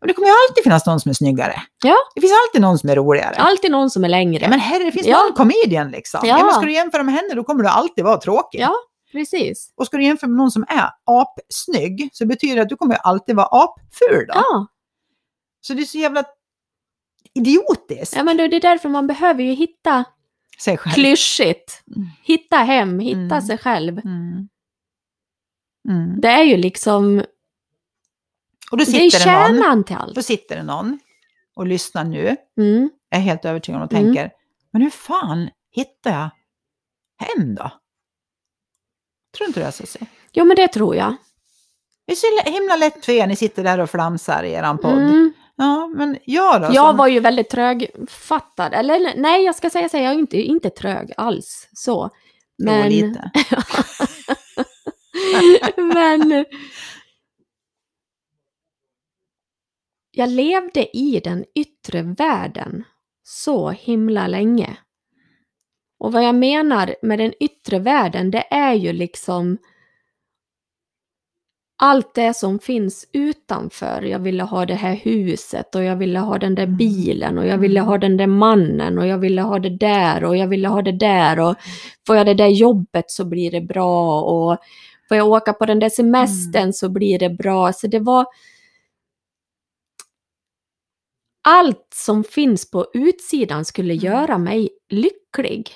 och 0.03 0.07
det 0.07 0.13
kommer 0.13 0.27
ju 0.27 0.33
alltid 0.49 0.63
finnas 0.63 0.85
någon 0.85 0.99
som 0.99 1.09
är 1.09 1.13
snyggare. 1.13 1.61
Ja. 1.83 1.95
Det 2.15 2.21
finns 2.21 2.33
alltid 2.47 2.61
någon 2.61 2.79
som 2.79 2.89
är 2.89 2.95
roligare. 2.95 3.35
Alltid 3.35 3.71
någon 3.71 3.89
som 3.89 4.03
är 4.03 4.09
längre. 4.09 4.43
Ja, 4.43 4.49
men 4.49 4.59
herre, 4.59 4.83
det 4.83 4.91
finns 4.91 5.07
Ja. 5.07 5.21
någon 5.21 5.33
comedian 5.33 5.91
liksom. 5.91 6.19
Ja. 6.23 6.37
Ja. 6.39 6.45
men 6.45 6.53
ska 6.53 6.61
du 6.65 6.73
jämföra 6.73 7.03
med 7.03 7.15
henne 7.15 7.33
då 7.35 7.43
kommer 7.43 7.63
du 7.63 7.69
alltid 7.69 8.03
vara 8.03 8.17
tråkig. 8.17 8.59
Ja. 8.61 8.73
Precis. 9.11 9.73
Och 9.75 9.85
ska 9.85 9.97
du 9.97 10.03
jämföra 10.03 10.27
med 10.29 10.37
någon 10.37 10.51
som 10.51 10.63
är 10.69 10.89
apsnygg 11.05 12.09
så 12.13 12.25
betyder 12.25 12.55
det 12.55 12.61
att 12.61 12.69
du 12.69 12.75
kommer 12.75 12.95
alltid 12.95 13.35
vara 13.35 13.47
apful 13.51 14.25
då. 14.27 14.33
Ja. 14.33 14.67
Så 15.61 15.73
det 15.73 15.81
är 15.81 15.85
så 15.85 15.97
jävla 15.97 16.23
idiotiskt. 17.35 18.15
ja, 18.15 18.23
men 18.23 18.37
då, 18.37 18.47
det 18.47 18.55
är 18.55 18.61
därför 18.61 18.89
man 18.89 19.07
behöver 19.07 19.43
ju 19.43 19.51
hitta 19.53 20.03
Säg 20.59 20.77
själv. 20.77 20.93
klyschigt. 20.93 21.83
Mm. 21.95 22.07
Hitta 22.23 22.57
hem, 22.57 22.99
hitta 22.99 23.17
Mm. 23.19 23.41
sig 23.41 23.57
själv. 23.57 23.97
Mm. 23.99 24.47
Mm. 25.89 26.21
Det 26.21 26.27
är 26.27 26.43
ju 26.43 26.57
liksom, 26.57 27.23
Och 28.73 28.77
då 28.79 28.83
det 28.85 28.91
är 28.91 29.09
sitter 29.09 29.25
det, 29.25 29.31
någon, 29.31 29.47
kärnan 29.61 29.83
till 29.83 29.95
allt. 29.95 30.15
då 30.15 30.21
sitter 30.21 30.55
det 30.55 30.63
någon 30.63 30.99
och 31.55 31.67
lyssnar 31.67 32.03
nu, 32.03 32.35
Mm. 32.57 32.89
jag 33.09 33.19
är 33.19 33.23
helt 33.23 33.45
övertygad 33.45 33.81
om 33.81 33.85
och 33.87 33.93
Mm. 33.93 34.05
tänker, 34.05 34.31
men 34.73 34.81
hur 34.81 34.89
fan 34.89 35.49
hittar 35.71 36.11
jag 36.11 36.29
hem 37.27 37.55
då? 37.55 37.71
Tror 39.37 39.47
inte 39.47 39.59
du 39.59 39.65
det 39.65 39.71
Susie? 39.71 40.05
Jo, 40.31 40.45
men 40.45 40.55
det 40.55 40.67
tror 40.67 40.95
jag. 40.95 41.15
Det 42.07 42.11
är 42.11 42.15
så 42.45 42.49
himla 42.51 42.75
lätt 42.75 43.05
för 43.05 43.11
er, 43.11 43.27
ni 43.27 43.35
sitter 43.35 43.63
där 43.63 43.79
och 43.79 43.89
flamsar 43.89 44.43
i 44.43 44.51
eran 44.53 44.77
podd. 44.77 44.97
Mm. 44.97 45.33
Ja, 45.55 45.87
men 45.87 46.17
jag 46.25 46.61
då? 46.61 46.67
Jag 46.67 46.75
som- 46.89 46.97
var 46.97 47.07
ju 47.07 47.19
väldigt 47.19 47.49
trögfattad. 47.49 48.73
Eller 48.73 49.13
nej, 49.17 49.43
jag 49.45 49.55
ska 49.55 49.69
säga 49.69 49.89
så 49.89 49.97
jag 49.97 50.05
är 50.05 50.13
inte, 50.19 50.37
inte 50.37 50.69
trög 50.69 51.11
alls 51.17 51.69
så. 51.73 52.09
Jo, 52.57 52.65
Men, 52.65 52.89
lite. 52.89 53.31
men 55.77 56.45
jag 60.15 60.29
levde 60.29 60.97
i 60.97 61.21
den 61.23 61.45
yttre 61.55 62.01
världen 62.01 62.83
så 63.23 63.69
himla 63.69 64.27
länge. 64.27 64.77
Och 65.99 66.11
vad 66.11 66.23
jag 66.23 66.35
menar 66.35 66.95
med 67.01 67.19
den 67.19 67.33
yttre 67.39 67.79
världen, 67.79 68.31
det 68.31 68.45
är 68.53 68.73
ju 68.73 68.93
liksom 68.93 69.57
allt 71.81 72.13
det 72.15 72.33
som 72.33 72.59
finns 72.59 73.07
utanför. 73.13 74.01
Jag 74.01 74.19
ville 74.19 74.43
ha 74.43 74.65
det 74.65 74.73
här 74.75 74.95
huset 74.95 75.75
och 75.75 75.83
jag 75.83 75.95
ville 75.95 76.19
ha 76.19 76.37
den 76.37 76.55
där 76.55 76.63
Mm. 76.63 76.77
bilen 76.77 77.37
och 77.37 77.45
jag 77.47 77.57
ville 77.57 77.79
Mm. 77.79 77.87
ha 77.89 77.97
den 77.97 78.17
där 78.17 78.27
mannen 78.27 78.97
och 78.99 79.07
jag 79.07 79.17
ville 79.17 79.41
ha 79.41 79.59
det 79.59 79.69
där 79.77 80.23
och 80.23 80.37
jag 80.37 80.47
ville 80.47 80.67
ha 80.67 80.81
det 80.81 80.91
där 80.91 81.39
och 81.39 81.55
får 82.07 82.15
jag 82.15 82.25
det 82.25 82.33
där 82.33 82.47
jobbet 82.47 83.11
så 83.11 83.25
blir 83.25 83.51
det 83.51 83.61
bra 83.61 84.21
och 84.21 84.57
får 85.07 85.17
jag 85.17 85.27
åka 85.27 85.53
på 85.53 85.65
den 85.65 85.79
där 85.79 85.89
semestern 85.89 86.61
Mm. 86.61 86.73
så 86.73 86.89
blir 86.89 87.19
det 87.19 87.29
bra. 87.29 87.73
Så 87.73 87.87
det 87.87 87.99
var 87.99 88.25
allt 91.43 91.87
som 91.93 92.23
finns 92.23 92.71
på 92.71 92.87
utsidan 92.93 93.65
skulle 93.65 93.93
Mm. 93.93 94.05
göra 94.05 94.37
mig 94.37 94.69
lycklig. 94.89 95.69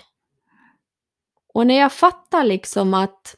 Och 1.54 1.68
när 1.68 1.76
jag 1.80 1.94
fattar 1.94 2.44
liksom 2.44 2.94
att 2.94 3.36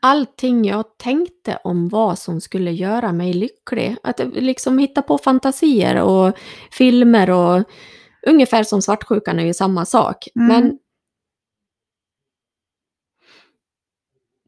allting 0.00 0.64
jag 0.64 0.98
tänkte 0.98 1.58
om 1.64 1.88
vad 1.88 2.18
som 2.18 2.40
skulle 2.40 2.72
göra 2.72 3.12
mig 3.12 3.32
lycklig, 3.32 3.96
att 4.02 4.20
liksom 4.34 4.78
hitta 4.78 5.02
på 5.02 5.18
fantasier 5.18 6.02
och 6.02 6.38
filmer 6.70 7.30
och 7.30 7.64
ungefär 8.26 8.64
som 8.64 8.82
svartsjukan 8.82 9.38
är 9.38 9.44
ju 9.44 9.54
samma 9.54 9.86
sak. 9.86 10.28
Mm. 10.36 10.48
Men 10.48 10.78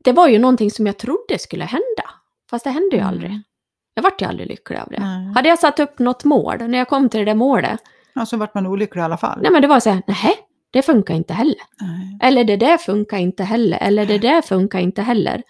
det 0.05 0.13
var 0.13 0.29
ju 0.29 0.39
någonting 0.39 0.71
som 0.71 0.87
jag 0.87 0.99
trodde 0.99 1.39
skulle 1.39 1.65
hända. 1.65 2.11
Fast 2.51 2.65
det 2.65 2.71
hände 2.71 2.97
ju 2.97 3.03
Mm. 3.03 3.09
aldrig. 3.09 3.43
Jag 3.99 4.03
vart 4.03 4.23
ju 4.23 4.27
aldrig 4.27 4.49
lycklig 4.49 4.79
av 4.79 4.89
det. 4.91 4.99
Nej. 5.01 5.33
Hade 5.35 5.49
jag 5.49 5.59
satt 5.59 5.81
upp 5.81 5.99
något 5.99 6.25
mål, 6.25 6.59
när 6.59 6.79
jag 6.79 6.89
kom 6.89 7.09
till 7.09 7.19
det 7.21 7.25
där 7.27 7.35
målet, 7.35 7.81
Ja, 8.13 8.27
så 8.27 8.37
vart 8.37 8.55
man 8.55 8.67
olycklig 8.67 9.01
i 9.03 9.05
alla 9.05 9.17
fall. 9.17 9.39
nej 9.43 9.51
men 9.53 9.63
det 9.63 9.69
var 9.69 9.81
så 9.81 9.91
här, 9.91 10.03
nej, 10.07 10.37
det 10.71 10.83
funkar 10.83 11.15
inte 11.15 11.35
heller. 11.35 11.57
Nej. 11.81 12.19
Eller 12.23 12.45
det 12.45 12.57
där 12.57 12.79
funkar 12.79 13.17
inte 13.19 13.45
heller, 13.45 13.79
eller 13.81 14.07
det 14.07 14.19
där 14.19 14.43
funkar 14.43 14.79
inte 14.79 15.03
heller. 15.03 15.43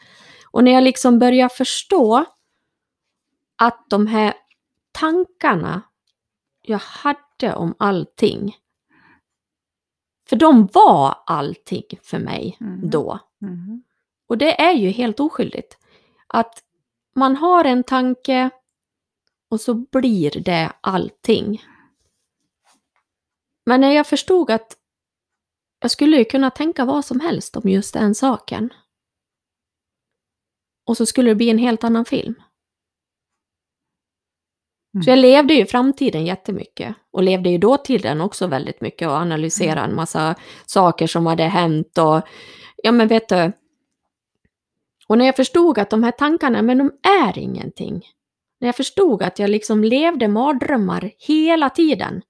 Och 0.51 0.65
när 0.65 0.73
jag 0.73 0.83
liksom 0.83 1.19
börjar 1.19 1.49
förstå 1.49 2.25
att 3.59 3.87
de 3.91 4.07
här 4.07 4.35
tankarna 4.93 5.83
jag 6.63 6.79
hade 6.85 7.55
om 7.55 7.75
allting, 7.79 8.57
För 10.29 10.37
de 10.37 10.69
var 10.73 11.15
allting 11.27 11.85
för 12.03 12.19
mig 12.19 12.57
Mm. 12.61 12.91
då. 12.91 13.19
Mm. 13.43 13.83
Och 14.29 14.39
det 14.39 14.61
är 14.61 14.73
ju 14.73 14.91
helt 14.91 15.21
oskyldigt. 15.21 15.77
Att 16.27 16.63
man 17.17 17.37
har 17.37 17.65
en 17.65 17.85
tanke 17.85 18.51
och 19.51 19.61
så 19.61 19.75
blir 19.75 20.41
det 20.41 20.73
allting. 20.81 21.63
Men 23.67 23.81
när 23.81 23.91
jag 23.93 24.07
förstod 24.07 24.51
att 24.51 24.77
jag 25.81 25.91
skulle 25.91 26.17
ju 26.17 26.25
kunna 26.25 26.51
tänka 26.51 26.85
vad 26.85 27.05
som 27.05 27.21
helst 27.21 27.57
om 27.57 27.69
just 27.69 27.95
den 27.95 28.15
saken. 28.15 28.71
Och 30.87 30.97
så 30.97 31.07
skulle 31.07 31.31
det 31.31 31.35
bli 31.35 31.51
en 31.51 31.59
helt 31.59 31.85
annan 31.85 32.05
film. 32.05 32.35
Mm. 34.95 35.05
Så 35.05 35.11
jag 35.11 35.19
levde 35.19 35.55
ju 35.55 35.67
framtiden 35.67 36.27
jättemycket. 36.27 36.97
Och 37.11 37.23
levde 37.23 37.51
ju 37.51 37.59
dåtiden 37.59 38.21
också 38.21 38.47
väldigt 38.47 38.81
mycket 38.81 39.09
och 39.09 39.15
analyserade 39.15 39.81
en 39.81 39.95
massa 39.95 40.35
saker 40.67 41.07
som 41.07 41.27
hade 41.27 41.43
hänt 41.43 41.99
och 41.99 42.23
ja 42.77 42.93
men 42.93 43.09
vet 43.09 43.29
du. 43.29 43.53
Och 45.09 45.19
när 45.19 45.25
jag 45.27 45.37
förstod 45.37 45.79
att 45.79 45.91
de 45.91 46.05
här 46.05 46.11
tankarna, 46.13 46.63
men 46.63 46.79
de 46.79 46.93
är 47.09 47.39
ingenting. 47.39 48.03
När 48.61 48.69
jag 48.69 48.77
förstod 48.77 49.23
att 49.23 49.39
jag 49.39 49.51
liksom 49.51 49.85
levde 49.85 50.29
mardrömmar 50.29 51.11
hela 51.19 51.71
tiden. 51.71 52.23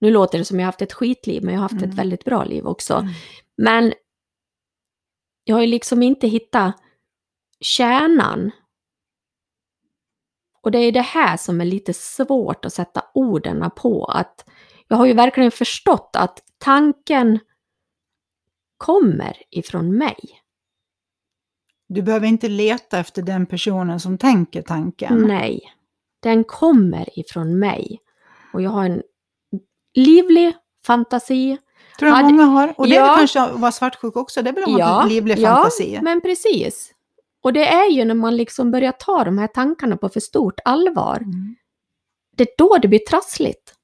Nu 0.00 0.10
låter 0.10 0.38
det 0.38 0.44
som 0.44 0.60
jag 0.60 0.66
haft 0.66 0.82
ett 0.82 0.92
skitliv, 0.92 1.44
men 1.44 1.54
jag 1.54 1.60
har 1.60 1.68
haft 1.68 1.82
Mm. 1.82 1.90
ett 1.90 1.96
väldigt 1.96 2.24
bra 2.24 2.44
liv 2.44 2.66
också. 2.66 2.94
Mm. 2.94 3.12
Men 3.56 3.92
jag 5.44 5.56
har 5.56 5.60
ju 5.60 5.66
liksom 5.66 6.02
inte 6.02 6.26
hittat 6.28 6.74
kärnan. 7.60 8.50
Och 10.62 10.70
det 10.70 10.78
är 10.78 10.92
det 10.92 11.00
här 11.00 11.36
som 11.36 11.60
är 11.60 11.64
lite 11.64 11.94
svårt 11.94 12.64
att 12.64 12.72
sätta 12.72 13.04
orden 13.14 13.70
på. 13.76 14.04
Att 14.04 14.44
jag 14.88 14.96
har 14.96 15.06
ju 15.06 15.12
verkligen 15.12 15.50
förstått 15.50 16.10
att 16.16 16.42
tanken 16.58 17.38
kommer 18.76 19.36
ifrån 19.50 19.98
mig. 19.98 20.16
Du 21.88 22.02
behöver 22.02 22.26
inte 22.26 22.48
leta 22.48 22.98
efter 22.98 23.22
den 23.22 23.46
personen 23.46 24.00
som 24.00 24.18
tänker 24.18 24.62
tanken. 24.62 25.22
Nej, 25.22 25.60
den 26.22 26.44
kommer 26.44 27.18
ifrån 27.18 27.58
mig. 27.58 28.00
Och 28.52 28.62
jag 28.62 28.70
har 28.70 28.84
en 28.84 29.02
livlig 29.94 30.54
fantasi. 30.86 31.58
tror 31.98 32.08
jag 32.08 32.16
Hade- 32.16 32.28
många 32.28 32.44
har. 32.44 32.74
Och 32.76 32.86
det 32.88 32.96
är 32.96 33.00
Ja. 33.00 33.06
väl 33.06 33.16
kanske 33.18 33.40
att 33.40 33.60
vara 33.60 33.72
svartsjuk 33.72 34.16
också. 34.16 34.42
Det 34.42 34.50
är 34.50 34.54
väl 34.54 34.64
att 34.64 34.70
ha 34.88 35.02
en 35.02 35.08
livlig 35.08 35.38
ja, 35.38 35.54
fantasi. 35.54 35.98
men 36.02 36.20
precis. 36.20 36.92
Och 37.42 37.52
det 37.52 37.66
är 37.66 37.90
ju 37.90 38.04
när 38.04 38.14
man 38.14 38.36
liksom 38.36 38.70
börjar 38.70 38.92
ta 38.92 39.24
de 39.24 39.38
här 39.38 39.46
tankarna 39.46 39.96
på 39.96 40.08
för 40.08 40.20
stort 40.20 40.60
allvar. 40.64 41.16
Mm. 41.16 41.56
Det 42.36 42.42
är 42.42 42.48
då 42.58 42.76
det 42.82 42.88
blir 42.88 42.98
trassligt. 42.98 43.74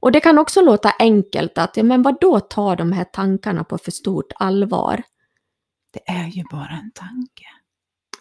Och 0.00 0.12
det 0.12 0.20
kan 0.20 0.38
också 0.38 0.62
låta 0.62 0.92
enkelt 0.98 1.58
att, 1.58 1.76
ja 1.76 1.82
men 1.82 2.02
vad 2.02 2.20
då 2.20 2.40
ta 2.40 2.76
de 2.76 2.92
här 2.92 3.04
tankarna 3.04 3.64
på 3.64 3.78
för 3.78 3.90
stort 3.90 4.32
allvar? 4.36 5.02
Det 5.90 6.10
är 6.10 6.26
ju 6.26 6.44
bara 6.50 6.70
en 6.70 6.90
tanke. 6.90 7.44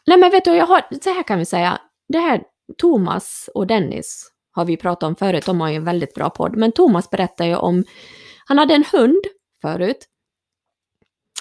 Nej 0.05 0.17
men 0.17 0.31
vet 0.31 0.45
du, 0.45 0.51
jag 0.51 0.67
har, 0.67 0.81
så 1.01 1.13
här 1.13 1.23
kan 1.23 1.39
vi 1.39 1.45
säga, 1.45 1.81
det 2.07 2.19
här 2.19 2.43
Thomas 2.77 3.49
och 3.53 3.67
Dennis 3.67 4.31
har 4.51 4.65
vi 4.65 4.77
pratat 4.77 5.07
om 5.07 5.15
förut, 5.15 5.45
de 5.45 5.61
har 5.61 5.69
ju 5.69 5.75
en 5.75 5.83
väldigt 5.83 6.13
bra 6.13 6.29
podd, 6.29 6.57
men 6.57 6.71
Thomas 6.71 7.09
berättar 7.09 7.45
ju 7.45 7.55
om, 7.55 7.83
han 8.45 8.57
hade 8.57 8.73
en 8.73 8.85
hund 8.91 9.21
förut. 9.61 10.07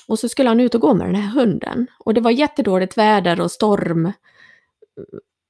Och 0.08 0.18
så 0.18 0.28
skulle 0.28 0.48
han 0.48 0.60
ut 0.60 0.74
och 0.74 0.80
gå 0.80 0.94
med 0.94 1.06
den 1.06 1.14
här 1.14 1.40
hunden. 1.40 1.86
Och 1.98 2.14
det 2.14 2.20
var 2.20 2.30
jättedåligt 2.30 2.98
väder 2.98 3.40
och 3.40 3.50
storm. 3.50 4.12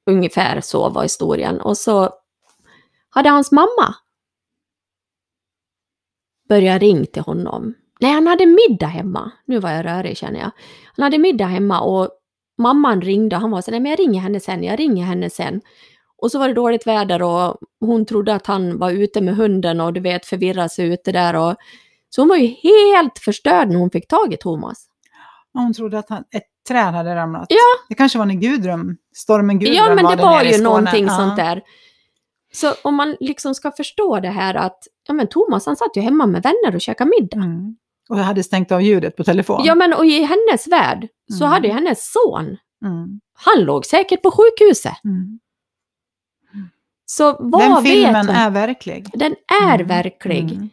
Ungefär 0.07 0.61
så 0.61 0.89
var 0.89 1.03
historien. 1.03 1.61
Och 1.61 1.79
så 1.79 2.15
hade 3.09 3.29
hans 3.29 3.53
mamma 3.53 3.95
börjat 6.49 6.81
ringa 6.81 7.07
till 7.07 7.23
honom. 7.23 7.75
Nej, 8.01 8.13
han 8.13 8.27
hade 8.27 8.47
middag 8.47 8.87
hemma. 8.87 9.31
Nu 9.45 9.59
var 9.59 9.71
jag 9.71 9.85
rörig 9.85 10.17
känner 10.17 10.41
jag. 10.41 10.51
Han 10.97 11.03
hade 11.03 11.19
middag 11.19 11.47
hemma 11.47 11.81
och 11.81 12.11
mamman 12.59 13.01
ringde 13.01 13.37
och 13.37 13.43
han 13.43 13.51
var 13.51 13.61
så 13.61 13.71
nej 13.71 13.81
men 13.81 13.91
jag 13.91 13.99
ringer 14.01 14.21
henne 14.21 14.41
sen, 14.41 14.65
jag 14.65 14.79
ringer 14.79 15.05
henne 15.05 15.31
sen. 15.31 15.61
Och 16.19 16.31
så 16.31 16.39
var 16.39 16.49
det 16.49 16.55
dåligt 16.55 16.87
väder 16.87 17.23
och 17.23 17.57
hon 17.81 18.07
trodde 18.07 18.35
att 18.35 18.47
han 18.47 18.79
var 18.79 18.91
ute 18.91 19.21
med 19.21 19.37
hunden 19.37 19.81
och 19.81 19.93
du 19.93 20.01
vet 20.01 20.27
förvirrade 20.27 20.69
sig 20.69 20.87
ute 20.93 21.13
där 21.13 21.37
och 21.37 21.55
så 22.11 22.21
hon 22.21 22.29
var 22.29 22.37
ju 22.37 22.47
helt 22.47 23.19
förstörd 23.19 23.69
när 23.69 23.77
hon 23.79 23.91
fick 23.91 24.09
tag 24.09 24.33
i 24.35 24.37
Thomas. 24.37 24.87
Hon 25.53 25.73
trodde 25.73 25.99
att 25.99 26.09
han, 26.09 26.25
ett 26.31 26.43
träd 26.69 26.95
hade 26.95 27.15
ramlat. 27.17 27.47
Ja. 27.49 27.85
Det 27.89 27.95
kanske 27.95 28.19
var 28.19 28.27
när 28.27 28.35
Gudrun, 28.35 28.97
stormen 29.15 29.59
Gudrun 29.59 29.77
ja 29.77 29.95
men 29.95 30.05
det 30.05 30.17
var 30.23 30.39
nere 30.39 30.49
i 30.51 30.57
ju 30.57 30.63
någonting 30.63 31.05
Ja. 31.07 31.17
sånt 31.17 31.37
där. 31.37 31.63
Så 32.53 32.73
om 32.85 32.95
man 32.95 33.17
liksom 33.21 33.55
ska 33.55 33.73
förstå 33.73 34.21
det 34.21 34.29
här 34.29 34.55
att, 34.55 34.79
ja 35.09 35.15
men 35.15 35.27
Thomas 35.29 35.67
han 35.67 35.77
satt 35.77 35.97
ju 35.97 36.01
hemma 36.01 36.27
med 36.27 36.43
vänner 36.43 36.75
och 36.75 36.81
käkade 36.81 37.11
middag. 37.21 37.37
Mm. 37.37 37.77
Och 38.09 38.17
hade 38.19 38.43
stängt 38.43 38.73
av 38.73 38.83
ljudet 38.83 39.17
på 39.17 39.25
telefon. 39.25 39.63
Ja 39.65 39.75
men 39.75 39.93
och 39.93 40.07
i 40.07 40.23
hennes 40.23 40.67
värld 40.69 41.09
så 41.31 41.45
Mm. 41.45 41.51
hade 41.53 41.69
hennes 41.69 42.13
son, 42.13 42.57
Mm. 42.85 43.21
han 43.35 43.65
låg 43.65 43.87
säkert 43.87 44.23
på 44.23 44.31
sjukhuset. 44.31 45.05
Mm. 45.05 45.39
Så 47.07 47.37
vad 47.41 47.61
Den 47.61 47.83
vet 47.83 47.93
filmen 47.93 48.27
hon? 48.27 48.37
är 48.37 48.51
verklig. 48.51 49.07
Den 49.13 49.35
är 49.63 49.75
Mm. 49.75 49.87
verklig. 49.87 50.53
Mm. 50.53 50.69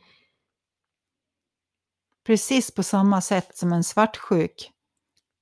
Precis 2.26 2.72
på 2.72 2.84
samma 2.84 3.22
sätt 3.22 3.58
som 3.58 3.74
en 3.74 3.84
svartsjuk 3.84 4.70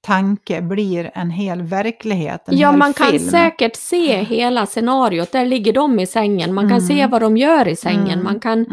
tanke 0.01 0.61
blir 0.61 1.11
en 1.13 1.29
hel 1.29 1.61
verklighet, 1.61 2.47
en 2.49 2.57
Ja, 2.57 2.69
hel 2.69 2.77
man 2.79 2.93
kan 2.93 3.07
film. 3.11 3.29
säkert 3.29 3.75
se 3.75 4.23
hela 4.23 4.65
scenariot. 4.65 5.31
Där 5.31 5.45
ligger 5.45 5.73
de 5.73 5.99
i 5.99 6.07
sängen. 6.07 6.53
Man 6.53 6.69
kan 6.69 6.81
se 6.81 7.07
vad 7.07 7.21
de 7.21 7.37
gör 7.37 7.67
i 7.67 7.75
sängen. 7.75 8.23
Man 8.23 8.39
kan... 8.39 8.65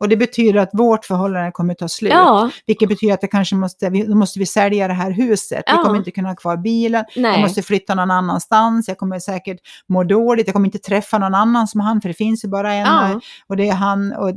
Mm. 0.00 0.04
Och 0.04 0.08
det 0.08 0.16
betyder 0.16 0.60
att 0.60 0.70
vårt 0.72 1.04
förhållande 1.04 1.50
kommer 1.52 1.74
ta 1.74 1.88
slut. 1.88 2.12
Ja, 2.12 2.50
Vilket 2.66 2.88
betyder 2.88 3.14
att 3.14 3.20
det 3.20 3.26
kanske 3.28 3.56
måste, 3.56 3.90
vi, 3.90 4.02
då 4.06 4.14
måste 4.14 4.38
vi 4.38 4.46
sälja 4.46 4.88
det 4.88 4.94
här 4.94 5.10
huset. 5.10 5.62
Vi 5.66 5.72
Ja. 5.72 5.82
kommer 5.82 5.98
inte 5.98 6.10
kunna 6.10 6.28
ha 6.28 6.36
kvar 6.36 6.56
bilen. 6.56 7.04
Jag 7.14 7.22
nej. 7.22 7.42
måste 7.42 7.62
flytta 7.62 7.94
någon 7.94 8.10
annanstans. 8.10 8.88
Jag 8.88 8.98
kommer 8.98 9.18
säkert 9.18 9.58
må 9.88 10.04
dåligt. 10.04 10.46
Jag 10.46 10.54
kommer 10.54 10.66
inte 10.66 10.78
träffa 10.78 11.18
någon 11.18 11.34
annan 11.34 11.68
som 11.68 11.80
han, 11.80 12.00
för 12.00 12.08
det 12.08 12.14
finns 12.14 12.44
ju 12.44 12.48
bara 12.48 12.72
en. 12.74 12.86
Ja. 12.86 13.20
Och 13.46 13.56
det 13.56 13.68
är 13.68 13.74
han. 13.74 14.12
Och, 14.12 14.28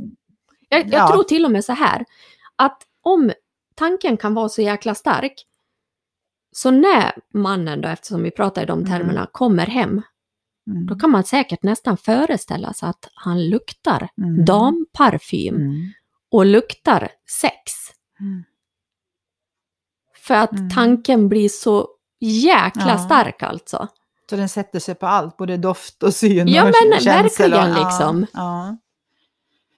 Jag, 0.68 0.80
jag 0.80 0.92
Ja. 0.92 1.08
tror 1.08 1.22
till 1.22 1.44
och 1.44 1.50
med 1.50 1.64
så 1.64 1.72
här. 1.72 2.04
Att 2.56 2.78
om 3.02 3.32
tanken 3.74 4.16
kan 4.16 4.34
vara 4.34 4.48
så 4.48 4.62
jäkla 4.62 4.94
stark. 4.94 5.32
Så 6.56 6.70
när 6.70 7.12
mannen 7.34 7.80
då, 7.80 7.88
eftersom 7.88 8.22
vi 8.22 8.30
pratar 8.30 8.62
i 8.62 8.66
de 8.66 8.78
Mm. 8.78 8.90
termerna, 8.90 9.26
kommer 9.32 9.66
hem. 9.66 10.02
Mm, 10.70 10.86
Då 10.86 10.94
kan 10.94 11.10
man 11.10 11.24
säkert 11.24 11.62
nästan 11.62 11.96
föreställa 11.96 12.72
sig 12.72 12.88
att 12.88 13.08
han 13.14 13.48
luktar 13.48 14.08
mm, 14.18 14.44
damparfym 14.44 15.54
mm, 15.56 15.92
och 16.30 16.46
luktar 16.46 17.08
sex. 17.40 17.54
mm. 18.20 18.44
För 20.16 20.34
att 20.34 20.52
Mm. 20.52 20.70
tanken 20.70 21.28
blir 21.28 21.48
så 21.48 21.88
jäkla 22.20 22.88
Ja. 22.88 22.98
stark 22.98 23.42
alltså. 23.42 23.88
Så 24.30 24.36
den 24.36 24.48
sätter 24.48 24.78
sig 24.78 24.94
på 24.94 25.06
allt, 25.06 25.36
både 25.36 25.56
doft 25.56 26.02
och 26.02 26.14
syn 26.14 26.48
Ja, 26.48 26.62
och 26.62 26.66
men 26.82 27.00
känsel. 27.00 27.50
verkligen 27.50 27.72
och, 27.76 27.84
liksom. 27.84 28.26
Ja, 28.32 28.66
ja. 28.66 28.76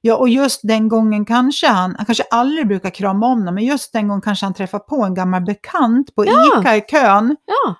ja, 0.01 0.17
och 0.17 0.29
just 0.29 0.61
den 0.63 0.89
gången 0.89 1.25
kanske 1.25 1.67
han, 1.67 1.95
han 1.97 2.07
kanske 2.07 2.25
aldrig 2.31 2.69
brukar 2.69 2.91
krama 2.91 3.27
om 3.27 3.45
någon, 3.45 3.55
men 3.55 3.65
just 3.65 3.93
den 3.93 4.09
gången 4.09 4.23
kanske 4.23 4.47
han 4.47 4.55
träffar 4.55 4.79
på 4.79 5.05
en 5.05 5.15
gammal 5.15 5.43
bekant 5.45 6.15
på 6.15 6.25
Ja. 6.27 6.61
ICA 6.61 6.77
i 6.77 6.81
kön. 6.81 7.37
Ja, 7.47 7.75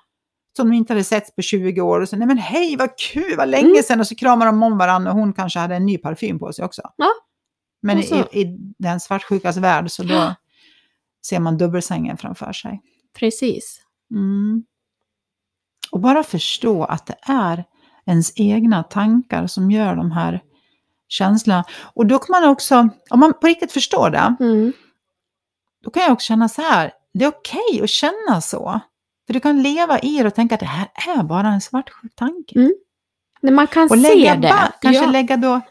som 0.55 0.69
de 0.69 0.75
inte 0.75 0.93
hade 0.93 1.03
setts 1.03 1.35
på 1.35 1.41
20 1.41 1.81
år. 1.81 2.01
Och 2.01 2.09
så, 2.09 2.15
nej 2.17 2.27
men 2.27 2.37
hej 2.37 2.75
vad 2.75 2.97
kul, 2.97 3.37
vad 3.37 3.49
länge 3.49 3.69
Mm. 3.69 3.83
sedan. 3.83 3.99
Och 3.99 4.07
så 4.07 4.15
kramar 4.15 4.45
de 4.45 4.63
om 4.63 4.77
varandra 4.77 5.11
och 5.11 5.17
hon 5.17 5.33
kanske 5.33 5.59
hade 5.59 5.75
en 5.75 5.85
ny 5.85 5.97
parfym 5.97 6.39
på 6.39 6.53
sig 6.53 6.65
också. 6.65 6.81
Ja. 6.95 7.07
Men 7.81 7.99
i, 7.99 8.03
i 8.31 8.57
den 8.77 8.99
svartsjukas 8.99 9.57
värld 9.57 9.91
så 9.91 10.03
då 10.03 10.13
Ja. 10.13 10.35
ser 11.27 11.39
man 11.39 11.57
dubbelsängen 11.57 12.17
framför 12.17 12.53
sig. 12.53 12.81
precis. 13.19 13.81
Mm. 14.11 14.63
Och 15.91 15.99
bara 15.99 16.23
förstå 16.23 16.83
att 16.83 17.05
det 17.05 17.15
är 17.21 17.63
ens 18.05 18.31
egna 18.35 18.83
tankar 18.83 19.47
som 19.47 19.71
gör 19.71 19.95
de 19.95 20.11
här 20.11 20.41
känslorna. 21.07 21.63
Och 21.93 22.05
då 22.05 22.19
kan 22.19 22.41
man 22.41 22.49
också, 22.51 22.89
om 23.09 23.19
man 23.19 23.33
på 23.41 23.47
riktigt 23.47 23.71
förstår 23.71 24.09
det, 24.09 24.35
Mm. 24.39 24.73
då 25.83 25.89
kan 25.91 26.03
jag 26.03 26.11
också 26.11 26.25
känna 26.25 26.49
så 26.49 26.61
här, 26.61 26.91
det 27.13 27.25
är 27.25 27.29
okej 27.29 27.81
att 27.83 27.89
känna 27.89 28.41
så. 28.41 28.79
För 29.27 29.33
du 29.33 29.39
kan 29.39 29.61
leva 29.63 29.99
i 29.99 30.17
det 30.21 30.27
och 30.27 30.35
tänka 30.35 30.55
att 30.55 30.59
det 30.61 30.65
här 30.65 30.87
är 31.17 31.23
bara 31.23 31.47
en 31.47 31.61
svartsjuk 31.61 32.15
tanke. 32.15 32.55
Mm. 32.59 32.73
Man 33.55 33.67
kan 33.67 33.83
Och 33.83 33.89
se 33.99 34.15
lägga 34.15 34.35
det. 34.35 34.47
ba- 34.47 34.71
kanske 34.81 35.03
ja. 35.03 35.11
lägga 35.11 35.37
då 35.37 35.61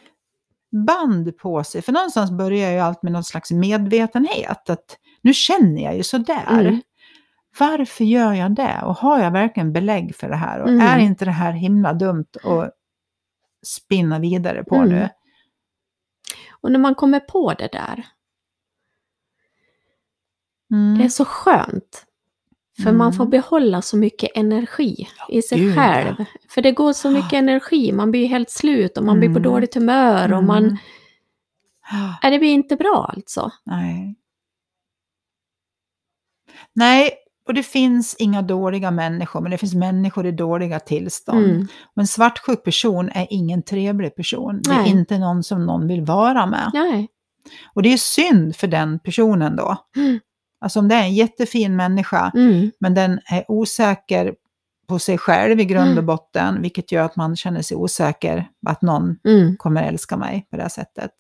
band 0.87 1.37
på 1.39 1.65
sig. 1.65 1.83
För 1.83 1.93
någonstans 1.93 2.31
börjar 2.31 2.71
ju 2.71 2.79
allt 2.79 3.03
med 3.03 3.13
någon 3.13 3.25
slags 3.25 3.51
medvetenhet. 3.51 4.71
Att 4.71 4.99
nu 5.23 5.35
känner 5.35 5.83
jag 5.83 5.97
ju 5.97 6.03
sådär. 6.03 6.47
Mm. 6.51 6.83
Varför 7.59 8.05
gör 8.05 8.33
jag 8.33 8.55
det? 8.55 8.81
Och 8.85 8.97
har 8.97 9.19
jag 9.21 9.31
verkligen 9.31 9.73
belägg 9.73 10.17
för 10.17 10.29
det 10.29 10.37
här? 10.37 10.61
Och 10.61 10.69
Mm. 10.69 10.81
är 10.87 10.99
inte 10.99 11.25
det 11.25 11.31
här 11.31 11.53
himla 11.53 11.93
dumt 11.93 12.27
att 12.45 12.71
spinna 13.67 14.19
vidare 14.19 14.65
på 14.65 14.75
Mm. 14.75 14.89
nu? 14.89 15.09
Och 16.61 16.73
när 16.73 16.79
man 16.79 16.95
kommer 16.95 17.21
på 17.21 17.53
det 17.55 17.69
där, 17.73 18.07
Mm. 20.73 20.99
det 20.99 21.05
är 21.05 21.09
så 21.09 21.25
skönt. 21.25 22.07
För 22.83 22.93
man 22.93 23.13
får 23.13 23.25
Mm. 23.25 23.31
behålla 23.31 23.83
så 23.83 23.97
mycket 23.97 24.31
energi 24.35 25.09
i 25.29 25.43
sig 25.43 25.59
gud, 25.59 25.77
ja. 25.77 25.83
själv. 25.83 26.25
För 26.49 26.63
det 26.63 26.73
går 26.73 26.93
så 26.93 27.11
mycket 27.11 27.33
energi, 27.33 27.93
man 27.93 28.11
blir 28.11 28.27
helt 28.27 28.51
slut 28.51 28.99
och 28.99 29.05
man 29.05 29.19
blir 29.19 29.29
på 29.29 29.39
Mm. 29.39 29.43
dåligt 29.43 29.75
humör 29.75 30.33
och 30.33 30.45
man... 30.45 30.65
Mm. 30.65 30.77
Nej, 32.23 32.33
det 32.33 32.39
blir 32.39 32.53
inte 32.53 32.77
bra 32.77 33.13
alltså. 33.17 33.51
Nej. 33.65 34.15
Nej, 36.73 37.11
och 37.47 37.55
det 37.55 37.63
finns 37.63 38.15
inga 38.19 38.43
dåliga 38.43 38.91
människor, 38.91 39.41
men 39.41 39.51
det 39.51 39.59
finns 39.59 39.75
människor 39.75 40.27
i 40.27 40.33
dåliga 40.33 40.81
tillstånd. 40.81 41.45
Mm. 41.45 41.67
Och 41.95 42.01
en 42.01 42.07
svartsjuk 42.07 42.65
person 42.65 43.09
är 43.09 43.27
ingen 43.31 43.63
trevlig 43.63 44.17
person. 44.17 44.61
Det 44.63 44.71
är 44.71 44.79
Nej. 44.79 44.91
inte 44.91 45.19
någon 45.19 45.43
som 45.43 45.67
någon 45.67 45.89
vill 45.89 46.03
vara 46.03 46.47
med. 46.47 46.71
Nej. 46.75 47.09
Och 47.75 47.83
det 47.83 47.93
är 47.93 47.97
synd 47.97 48.57
för 48.57 48.67
den 48.67 48.99
personen 48.99 49.57
då. 49.57 49.77
Mm. 49.97 50.21
Alltså 50.65 50.79
om 50.81 50.89
det 50.89 50.95
är 50.95 51.03
en 51.03 51.15
jättefin 51.15 51.77
människa, 51.77 52.33
Mm. 52.35 52.71
men 52.81 52.95
den 52.95 53.21
är 53.31 53.45
osäker 53.49 54.35
på 54.89 54.99
sig 54.99 55.19
själv 55.19 55.61
i 55.61 55.65
grund 55.65 55.87
och 55.89 55.93
Mm. 55.93 56.07
botten, 56.07 56.63
vilket 56.63 56.93
gör 56.93 57.05
att 57.05 57.17
man 57.17 57.37
känner 57.37 57.63
sig 57.63 57.77
osäker 57.77 58.49
att 58.67 58.83
någon 58.83 59.17
Mm. 59.29 59.57
kommer 59.57 59.83
älska 59.83 60.17
mig 60.17 60.47
på 60.51 60.57
det 60.57 60.63
här 60.63 60.69
sättet. 60.69 61.11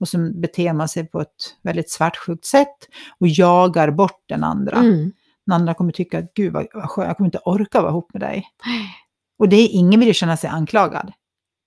Och 0.00 0.08
så 0.08 0.18
beter 0.34 0.72
man 0.72 0.88
sig 0.88 1.06
på 1.06 1.20
ett 1.20 1.28
väldigt 1.62 1.90
svartsjukt 1.90 2.44
sätt 2.44 2.76
och 3.20 3.28
jagar 3.28 3.90
bort 3.90 4.24
den 4.28 4.44
andra. 4.44 4.76
Mm. 4.76 5.12
Den 5.46 5.52
andra 5.54 5.74
kommer 5.74 5.92
tycka 5.92 6.18
att 6.18 6.34
gud 6.34 6.52
vad 6.52 6.66
skönt, 6.70 7.08
jag 7.08 7.16
kommer 7.16 7.28
inte 7.28 7.38
orka 7.44 7.80
vara 7.80 7.90
ihop 7.90 8.12
med 8.12 8.22
dig. 8.22 8.46
Och 9.38 9.48
det 9.48 9.56
är 9.56 9.68
ingen 9.72 10.00
vill 10.00 10.08
ju 10.08 10.14
känna 10.14 10.36
sig 10.36 10.50
anklagad. 10.50 11.12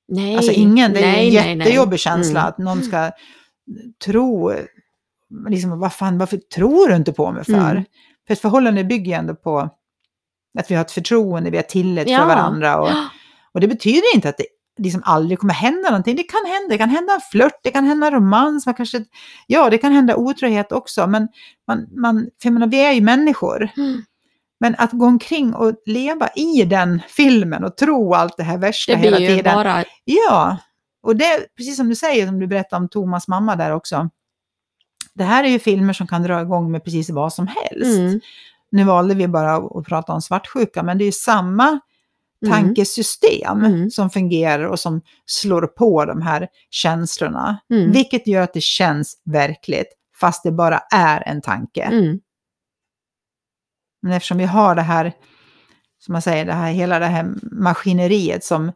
Nej. 0.08 0.36
Alltså 0.36 0.52
ingen, 0.52 0.94
det 0.94 1.00
är 1.00 1.12
nej, 1.12 1.28
en 1.28 1.34
nej, 1.34 1.56
nej. 1.56 1.68
jättejobbig 1.68 2.00
känsla 2.00 2.40
Mm. 2.40 2.50
att 2.50 2.58
någon 2.58 2.84
ska 2.84 3.12
tro, 4.06 4.54
liksom 5.50 5.80
vad 5.80 5.94
fan, 5.94 6.18
varför 6.18 6.38
tror 6.38 6.88
du 6.88 6.96
inte 6.96 7.14
på 7.14 7.32
mig 7.32 7.44
för? 7.46 7.54
Mm. 7.72 7.84
För 8.28 8.34
ett 8.34 8.40
förhållande 8.42 8.84
bygger 8.84 9.12
ju 9.12 9.18
ändå 9.18 9.36
på 9.36 9.70
att 10.60 10.72
vi 10.72 10.76
har 10.76 10.82
ett 10.82 10.92
förtroende, 10.92 11.50
vi 11.50 11.58
har 11.58 11.64
tillit 11.64 12.10
Ja. 12.10 12.20
för 12.20 12.26
varandra. 12.28 12.82
Och, 12.82 12.90
och 13.54 13.60
det 13.60 13.68
betyder 13.68 14.16
inte 14.16 14.30
att 14.30 14.38
det 14.38 14.46
liksom 14.84 15.02
aldrig 15.06 15.40
kommer 15.40 15.54
hända 15.54 15.90
någonting. 15.90 16.16
Det 16.16 16.24
kan 16.24 16.46
hända, 16.46 16.68
det 16.70 16.78
kan 16.78 16.90
hända 16.90 17.14
en 17.14 17.22
flört, 17.32 17.60
det 17.64 17.72
kan 17.72 17.86
hända 17.86 18.12
romans, 18.12 18.66
man 18.66 18.76
kanske, 18.76 19.06
ja 19.48 19.70
det 19.70 19.78
kan 19.78 19.92
hända 19.94 20.16
otrohet 20.16 20.72
också. 20.72 21.08
Men 21.08 21.28
man, 21.68 21.88
man, 22.02 22.22
för 22.42 22.48
jag 22.50 22.54
menar, 22.54 22.68
vi 22.68 22.80
är 22.86 22.92
ju 22.92 23.02
människor. 23.02 23.70
Mm. 23.78 24.04
Men 24.60 24.76
att 24.78 24.92
gå 24.92 25.06
omkring 25.06 25.54
och 25.56 25.74
leva 25.86 26.30
i 26.36 26.64
den 26.66 27.02
filmen 27.08 27.64
och 27.64 27.78
tro 27.78 28.14
allt 28.14 28.38
det 28.38 28.44
här 28.44 28.58
värsta 28.58 28.92
Det 28.92 28.98
hela 28.98 29.18
blir 29.18 29.30
ju 29.30 29.36
tiden. 29.38 29.56
bara... 29.56 29.84
Ja, 30.04 30.58
och 31.04 31.16
det 31.16 31.48
precis 31.58 31.78
som 31.78 31.90
du 31.90 31.96
säger, 31.96 32.26
som 32.26 32.40
du 32.40 32.48
berättade 32.48 32.82
om 32.82 32.90
Thomas 32.90 33.28
mamma 33.28 33.56
där 33.56 33.72
också. 33.72 34.10
Det 35.20 35.26
här 35.26 35.44
är 35.44 35.48
ju 35.48 35.60
filmer 35.60 35.94
som 35.94 36.08
kan 36.08 36.24
dra 36.24 36.42
igång 36.42 36.72
med 36.72 36.84
precis 36.84 37.10
vad 37.10 37.34
som 37.34 37.48
helst. 37.48 38.00
Mm. 38.00 38.20
Nu 38.72 38.84
valde 38.84 39.16
vi 39.16 39.28
bara 39.28 39.56
att 39.56 39.86
prata 39.86 40.14
om 40.14 40.22
svartsjuka, 40.22 40.84
men 40.84 40.98
det 40.98 41.04
är 41.04 41.06
ju 41.06 41.12
samma 41.12 41.80
Mm. 42.46 42.54
tankesystem 42.54 43.66
Mm. 43.66 43.90
som 43.90 44.10
fungerar 44.10 44.64
och 44.64 44.80
som 44.80 45.02
slår 45.26 45.68
på 45.68 46.06
de 46.06 46.22
här 46.22 46.48
känslorna. 46.70 47.60
Mm. 47.74 47.92
Vilket 47.92 48.28
gör 48.28 48.42
att 48.42 48.54
det 48.54 48.62
känns 48.64 49.22
verkligt, 49.26 49.88
fast 50.20 50.44
det 50.44 50.52
bara 50.52 50.80
är 50.94 51.24
en 51.28 51.42
tanke. 51.42 51.82
Mm. 51.84 52.20
Men 54.02 54.12
eftersom 54.12 54.38
vi 54.38 54.46
har 54.46 54.76
det 54.76 54.82
här, 54.82 55.14
som 56.00 56.12
man 56.14 56.22
säger, 56.22 56.46
det 56.46 56.54
här, 56.54 56.72
hela 56.72 57.00
det 57.00 57.06
här 57.06 57.34
maskineriet 57.52 58.44
som 58.44 58.72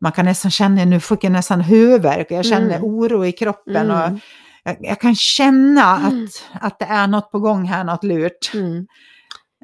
man 0.00 0.12
kan 0.12 0.24
nästan 0.24 0.50
känna, 0.50 0.84
nu 0.84 1.00
fick 1.00 1.24
jag 1.24 1.32
nästan 1.32 1.60
huvudvärk 1.60 2.30
och 2.30 2.36
jag 2.36 2.46
känner 2.46 2.76
Mm. 2.76 2.84
oro 2.84 3.26
i 3.26 3.32
kroppen 3.32 3.90
och 3.90 3.96
Mm. 4.06 4.20
Jag, 4.64 4.76
jag 4.80 5.00
kan 5.00 5.14
känna 5.14 5.96
Mm. 5.98 6.24
att, 6.24 6.62
att 6.62 6.78
det 6.78 6.84
är 6.84 7.06
något 7.06 7.30
på 7.30 7.38
gång 7.38 7.64
här, 7.64 7.84
något 7.84 8.04
lurt. 8.04 8.50
Mm. 8.54 8.86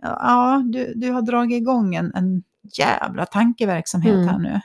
Ja, 0.02 0.62
du, 0.72 0.92
du 0.96 1.10
har 1.10 1.22
dragit 1.22 1.56
igång 1.56 1.94
en, 1.94 2.12
en 2.14 2.42
jävla 2.78 3.26
tankeverksamhet 3.26 4.14
Mm. 4.14 4.28
här 4.28 4.38
nu. 4.38 4.60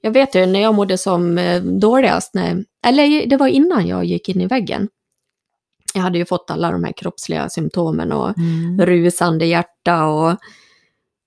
Jag 0.00 0.10
vet 0.10 0.34
ju 0.34 0.46
när 0.46 0.60
jag 0.60 0.74
mådde 0.74 0.98
som 0.98 1.38
eh, 1.38 1.62
dåligast, 1.62 2.34
när, 2.34 2.64
eller 2.86 3.26
det 3.26 3.36
var 3.36 3.46
innan 3.46 3.86
jag 3.86 4.04
gick 4.04 4.28
in 4.28 4.40
i 4.40 4.46
väggen. 4.46 4.88
Jag 5.94 6.02
hade 6.02 6.18
ju 6.18 6.24
fått 6.24 6.50
alla 6.50 6.70
de 6.70 6.84
här 6.84 6.92
kroppsliga 6.92 7.48
symptomen 7.48 8.12
och 8.12 8.38
Mm. 8.38 8.80
rusande 8.86 9.46
hjärta 9.46 10.04
och 10.06 10.36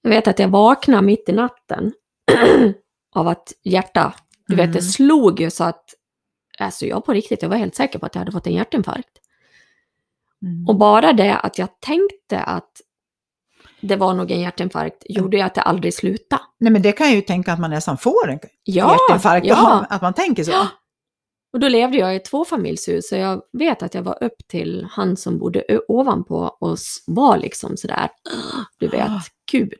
jag 0.01 0.09
vet 0.09 0.27
att 0.27 0.39
jag 0.39 0.47
vaknade 0.47 1.01
mitt 1.01 1.29
i 1.29 1.31
natten 1.31 1.91
av 3.15 3.27
att 3.27 3.53
hjärta, 3.63 4.13
du 4.47 4.55
vet 4.55 4.73
det 4.73 4.79
Mm. 4.79 4.89
slog 4.91 5.39
ju 5.39 5.49
så 5.51 5.63
att, 5.63 5.83
alltså 6.61 6.85
jag 6.85 7.05
på 7.05 7.13
riktigt, 7.13 7.41
jag 7.41 7.49
var 7.49 7.57
helt 7.57 7.75
säker 7.75 7.99
på 7.99 8.05
att 8.05 8.15
jag 8.15 8.19
hade 8.19 8.31
fått 8.31 8.47
en 8.47 8.53
hjärtinfarkt. 8.53 9.09
Mm. 10.41 10.67
Och 10.67 10.75
bara 10.75 11.13
det 11.13 11.37
att 11.37 11.57
jag 11.57 11.79
tänkte 11.79 12.39
att 12.39 12.81
det 13.81 13.95
var 13.95 14.13
nog 14.13 14.31
en 14.31 14.39
hjärtinfarkt 14.41 15.03
gjorde 15.09 15.37
ju 15.37 15.43
att 15.43 15.55
det 15.55 15.61
aldrig 15.61 15.93
slutade. 15.93 16.41
Nej, 16.57 16.71
men 16.71 16.81
det 16.81 16.91
kan 16.91 17.07
jag 17.07 17.15
ju 17.15 17.21
tänka 17.21 17.53
att 17.53 17.59
man 17.59 17.69
nästan 17.69 17.97
får 17.97 18.29
en 18.29 18.39
Ja, 18.63 18.97
hjärtinfarkt 19.09 19.47
ja. 19.47 19.85
att 19.89 20.01
man 20.01 20.13
tänker 20.13 20.43
så. 20.43 20.51
Ja. 20.51 20.67
Och 21.53 21.59
då 21.59 21.67
levde 21.67 21.97
jag 21.97 22.13
i 22.13 22.15
ett 22.15 22.25
tvåfamiljshus, 22.25 23.09
så 23.09 23.15
jag 23.15 23.41
vet 23.53 23.83
att 23.83 23.93
jag 23.93 24.03
var 24.03 24.23
upp 24.23 24.47
till 24.47 24.87
han 24.91 25.17
som 25.17 25.37
bodde 25.39 25.79
ovanpå 25.87 26.57
och 26.59 26.77
var 27.07 27.37
liksom 27.37 27.77
sådär, 27.77 28.09
du 28.79 28.87
vet, 28.87 29.09
Ah. 29.09 29.21
gud. 29.51 29.79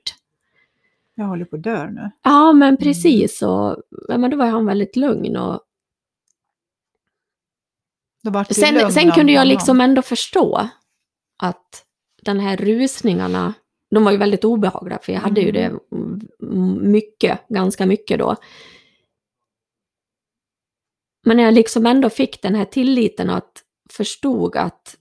Jag 1.15 1.26
håller 1.26 1.46
på 1.46 1.56
att 1.56 1.63
dö 1.63 1.89
nu. 1.89 2.12
Ja, 2.24 2.54
men 2.54 2.78
precis. 2.78 3.41
Och, 3.41 3.78
men 4.10 4.32
då 4.32 4.38
var 4.38 4.46
han 4.46 4.65
väldigt 4.65 4.96
lugn. 4.96 5.38
Och 5.38 5.54
Då 5.54 5.56
vart 5.56 5.60
det 5.60 5.60
lugn 5.60 5.70
sen 8.50 8.92
sen 8.92 9.12
kunde 9.12 9.32
jag 9.32 9.48
liksom 9.48 9.82
ändå 9.82 10.02
förstå 10.02 10.70
att 11.44 11.86
den 12.22 12.40
här 12.40 12.58
rusningarna, 12.58 13.54
de 13.92 14.04
var 14.04 14.12
ju 14.12 14.18
väldigt 14.18 14.44
obehagliga, 14.44 15.00
för 15.02 15.14
jag 15.14 15.20
hade 15.20 15.42
ju 15.42 15.52
det 15.52 15.66
Mm. 15.66 15.80
mm, 16.42 16.92
mycket, 16.92 17.48
ganska 17.48 17.86
mycket 17.86 18.20
då. 18.20 18.36
Men 21.26 21.38
när 21.38 21.44
jag 21.44 21.54
liksom 21.54 21.86
ändå 21.86 22.10
fick 22.10 22.42
den 22.42 22.56
här 22.56 22.66
tilliten 22.66 23.30
att 23.30 23.64
förstod 23.90 24.56
att 24.58 24.96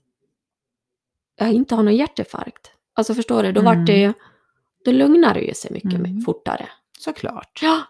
jag 1.36 1.52
inte 1.52 1.74
har 1.74 1.82
någon 1.82 1.96
hjärtinfarkt. 1.96 2.70
Alltså 2.94 3.14
förstår 3.14 3.42
du, 3.42 3.52
då 3.52 3.60
Mm. 3.60 3.78
vart 3.78 3.86
det 3.86 3.96
ju, 4.00 4.12
då 4.84 4.92
lugnade 4.92 5.40
det 5.40 5.46
ju 5.46 5.54
sig 5.54 5.70
mycket 5.72 5.94
Mm. 5.94 6.20
fortare. 6.20 6.68
Såklart. 6.98 7.58
Ja, 7.62 7.80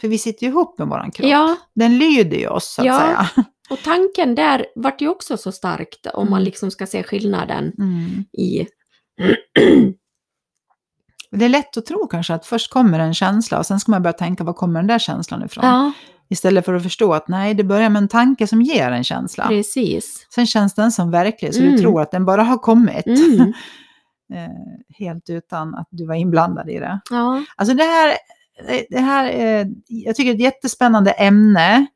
För 0.00 0.08
vi 0.08 0.18
sitter 0.18 0.42
ju 0.46 0.48
ihop 0.52 0.78
med 0.78 0.88
våran 0.88 1.10
kropp. 1.10 1.28
ja, 1.30 1.56
Den 1.74 1.98
lyder 1.98 2.36
ju 2.36 2.48
oss, 2.48 2.74
så 2.74 2.80
att 2.82 2.86
Ja. 2.86 2.98
säga. 3.00 3.44
Och 3.70 3.78
tanken 3.84 4.34
där 4.34 4.66
vart 4.74 5.00
ju 5.00 5.08
också 5.08 5.36
så 5.36 5.52
starkt 5.52 6.06
om 6.06 6.30
man 6.30 6.38
Mm. 6.38 6.44
liksom 6.44 6.70
ska 6.70 6.86
se 6.86 7.02
skillnaden 7.02 7.72
Mm. 7.78 8.24
i... 8.32 8.66
Det 11.30 11.44
är 11.44 11.48
lätt 11.48 11.76
att 11.76 11.86
tro 11.86 12.06
kanske 12.06 12.34
att 12.34 12.46
först 12.46 12.70
kommer 12.72 12.98
en 12.98 13.14
känsla 13.14 13.58
och 13.58 13.66
sen 13.66 13.80
ska 13.80 13.90
man 13.92 14.02
börja 14.02 14.12
tänka 14.12 14.44
var 14.44 14.52
kommer 14.52 14.80
den 14.80 14.86
där 14.86 14.98
känslan 14.98 15.44
ifrån? 15.44 15.64
Ja, 15.64 15.92
Istället 16.30 16.64
för 16.64 16.74
att 16.74 16.82
förstå 16.82 17.12
att 17.14 17.28
nej, 17.28 17.54
det 17.54 17.64
börjar 17.64 17.90
med 17.90 18.02
en 18.02 18.08
tanke 18.08 18.46
som 18.46 18.62
ger 18.62 18.90
en 18.90 19.04
känsla. 19.04 19.46
precis. 19.48 20.26
Sen 20.34 20.46
känns 20.46 20.74
den 20.74 20.92
som 20.92 21.10
verklig, 21.10 21.54
så 21.54 21.60
Mm. 21.62 21.72
du 21.72 21.78
tror 21.78 22.02
att 22.02 22.10
den 22.10 22.24
bara 22.24 22.42
har 22.42 22.58
kommit. 22.58 23.06
Mm. 23.06 23.40
eh, 24.34 24.96
helt 24.98 25.30
utan 25.30 25.74
att 25.74 25.88
du 25.90 26.06
var 26.06 26.14
inblandad 26.14 26.70
i 26.70 26.78
det. 26.78 27.00
Ja, 27.10 27.44
Alltså 27.56 27.74
det 27.74 27.84
här, 27.84 28.14
det 28.90 28.98
här 29.00 29.24
eh, 29.30 29.66
jag 29.86 30.16
tycker 30.16 30.24
det 30.24 30.44
är 30.44 30.48
ett 30.48 30.54
jättespännande 30.54 31.10
ämne. 31.10 31.86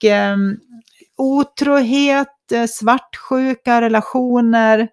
Och 0.00 0.04
eh, 0.04 0.36
otrohet, 1.16 2.28
svartsjuka, 2.68 3.80
relationer. 3.80 4.88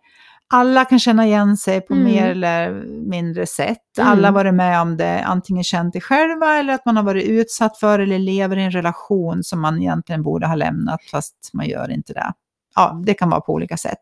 Alla 0.50 0.86
kan 0.86 1.00
känna 1.00 1.26
igen 1.26 1.58
sig 1.58 1.82
på 1.82 1.94
Mm. 1.94 2.06
mer 2.06 2.30
eller 2.30 2.72
mindre 3.10 3.46
sätt. 3.48 3.98
Mm. 3.98 4.12
Alla 4.12 4.28
har 4.28 4.34
varit 4.34 4.54
med 4.54 4.82
om 4.82 4.98
det, 4.98 5.24
antingen 5.24 5.64
känt 5.64 5.94
det 5.94 6.02
själva 6.02 6.56
eller 6.58 6.74
att 6.74 6.86
man 6.86 6.96
har 6.98 7.04
varit 7.04 7.26
utsatt 7.26 7.78
för 7.78 8.00
eller 8.00 8.20
lever 8.20 8.58
i 8.58 8.64
en 8.64 8.72
relation 8.72 9.44
som 9.44 9.62
man 9.62 9.82
egentligen 9.82 10.24
borde 10.24 10.48
ha 10.48 10.56
lämnat 10.56 11.04
fast 11.12 11.50
man 11.54 11.68
gör 11.68 11.92
inte 11.92 12.14
det. 12.14 12.34
Ja, 12.76 13.02
det 13.06 13.14
kan 13.14 13.30
vara 13.30 13.42
på 13.42 13.54
olika 13.54 13.78
sätt. 13.78 13.98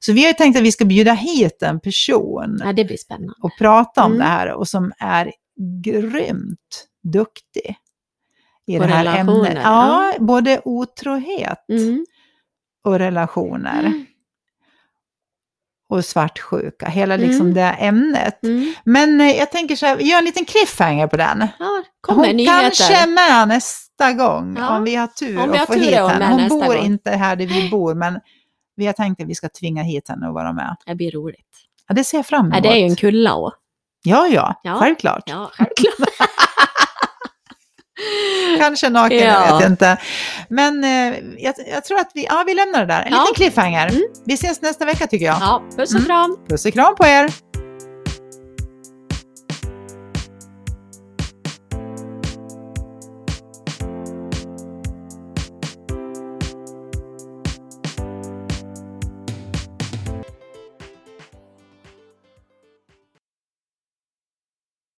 Så 0.00 0.12
vi 0.12 0.26
har 0.26 0.32
tänkt 0.32 0.56
att 0.56 0.62
vi 0.62 0.72
ska 0.72 0.84
bjuda 0.84 1.12
hit 1.12 1.62
en 1.62 1.80
person 1.80 2.60
ja 2.64 2.72
det 2.72 2.84
blir 2.84 2.96
spännande. 2.96 3.34
och 3.42 3.50
prata 3.58 4.04
om 4.04 4.12
Mm. 4.12 4.18
det 4.18 4.24
här 4.32 4.52
och 4.52 4.68
som 4.68 4.92
är 4.98 5.32
grymt 5.82 6.86
duktig 7.02 7.76
i 8.66 8.78
På 8.78 8.84
det 8.84 8.90
här 8.92 9.18
ämnet. 9.18 9.58
Ja, 9.62 10.12
både 10.18 10.60
otrohet 10.64 11.64
Mm. 11.68 12.06
och 12.84 12.98
relationer 12.98 13.80
Mm. 13.80 14.06
och 15.88 16.04
svartsjuka, 16.04 16.86
hela 16.88 17.16
liksom 17.16 17.40
Mm. 17.40 17.54
det 17.54 17.62
ämnet. 17.78 18.42
Mm. 18.44 18.74
Men 18.84 19.20
eh, 19.20 19.30
jag 19.36 19.50
tänker 19.50 19.76
så 19.76 19.86
här, 19.86 19.98
gör 19.98 20.18
en 20.18 20.24
liten 20.24 20.44
cliffhanger 20.44 21.06
på 21.06 21.16
den. 21.16 21.48
Ja, 21.58 21.82
kommer 22.00 22.26
Hon 22.26 22.36
nyheter. 22.36 22.60
kanske 22.60 22.94
är 22.94 23.06
med 23.06 23.48
nästa 23.48 24.12
gång 24.12 24.56
Ja, 24.58 24.76
om 24.76 24.84
vi 24.84 24.94
har 24.94 25.06
tur 25.06 25.38
om 25.40 25.50
vi 25.50 25.56
har 25.56 25.62
att 25.62 25.66
få 25.66 25.72
tur 25.74 25.80
hit 25.80 25.94
henne. 25.98 26.26
Hon 26.26 26.48
bor 26.48 26.66
gång. 26.74 26.84
inte 26.84 27.10
här 27.10 27.36
där 27.36 27.46
vi 27.46 27.70
bor, 27.70 27.94
men 27.94 28.20
vi 28.76 28.86
har 28.86 28.92
tänkt 28.92 29.20
att 29.22 29.28
vi 29.28 29.34
ska 29.34 29.48
tvinga 29.48 29.82
hit 29.82 30.08
henne 30.08 30.28
och 30.28 30.34
vara 30.34 30.52
med. 30.52 30.76
Det 30.86 30.94
blir 30.94 31.10
roligt. 31.10 31.46
Ja, 31.88 31.94
det 31.94 32.04
ser 32.04 32.18
jag 32.18 32.26
fram 32.26 32.46
emot. 32.46 32.54
Ja, 32.56 32.60
det 32.60 32.68
är 32.68 32.76
ju 32.78 32.84
en 32.86 32.96
kulla 32.96 33.34
och. 33.34 33.52
Ja, 34.02 34.26
ja, 34.26 34.60
Ja. 34.62 34.74
självklart. 34.80 35.22
Ja, 35.26 35.50
självklart. 35.52 36.08
Kanske 38.58 38.88
naken, 38.90 39.18
Ja. 39.18 39.46
jag 39.48 39.58
vet 39.58 39.70
inte. 39.70 39.96
Men 40.48 40.84
eh, 40.84 41.18
jag, 41.38 41.54
jag 41.72 41.84
tror 41.84 41.98
att 41.98 42.10
vi, 42.14 42.24
ja, 42.30 42.44
vi 42.46 42.54
lämnar 42.54 42.80
det 42.80 42.86
där. 42.86 43.02
En 43.02 43.12
Ja. 43.12 43.20
liten 43.20 43.34
cliffhanger. 43.34 43.88
Mm. 43.88 44.02
Vi 44.26 44.34
ses 44.34 44.62
nästa 44.62 44.84
vecka 44.84 45.06
tycker 45.06 45.26
jag. 45.26 45.36
Ja, 45.40 45.62
puss 45.76 45.90
och 45.90 45.96
Mm. 45.96 46.04
kram. 46.06 46.36
Puss 46.48 46.64
och 46.66 46.72
kram 46.72 46.94
på 46.94 47.06
er! 47.06 47.30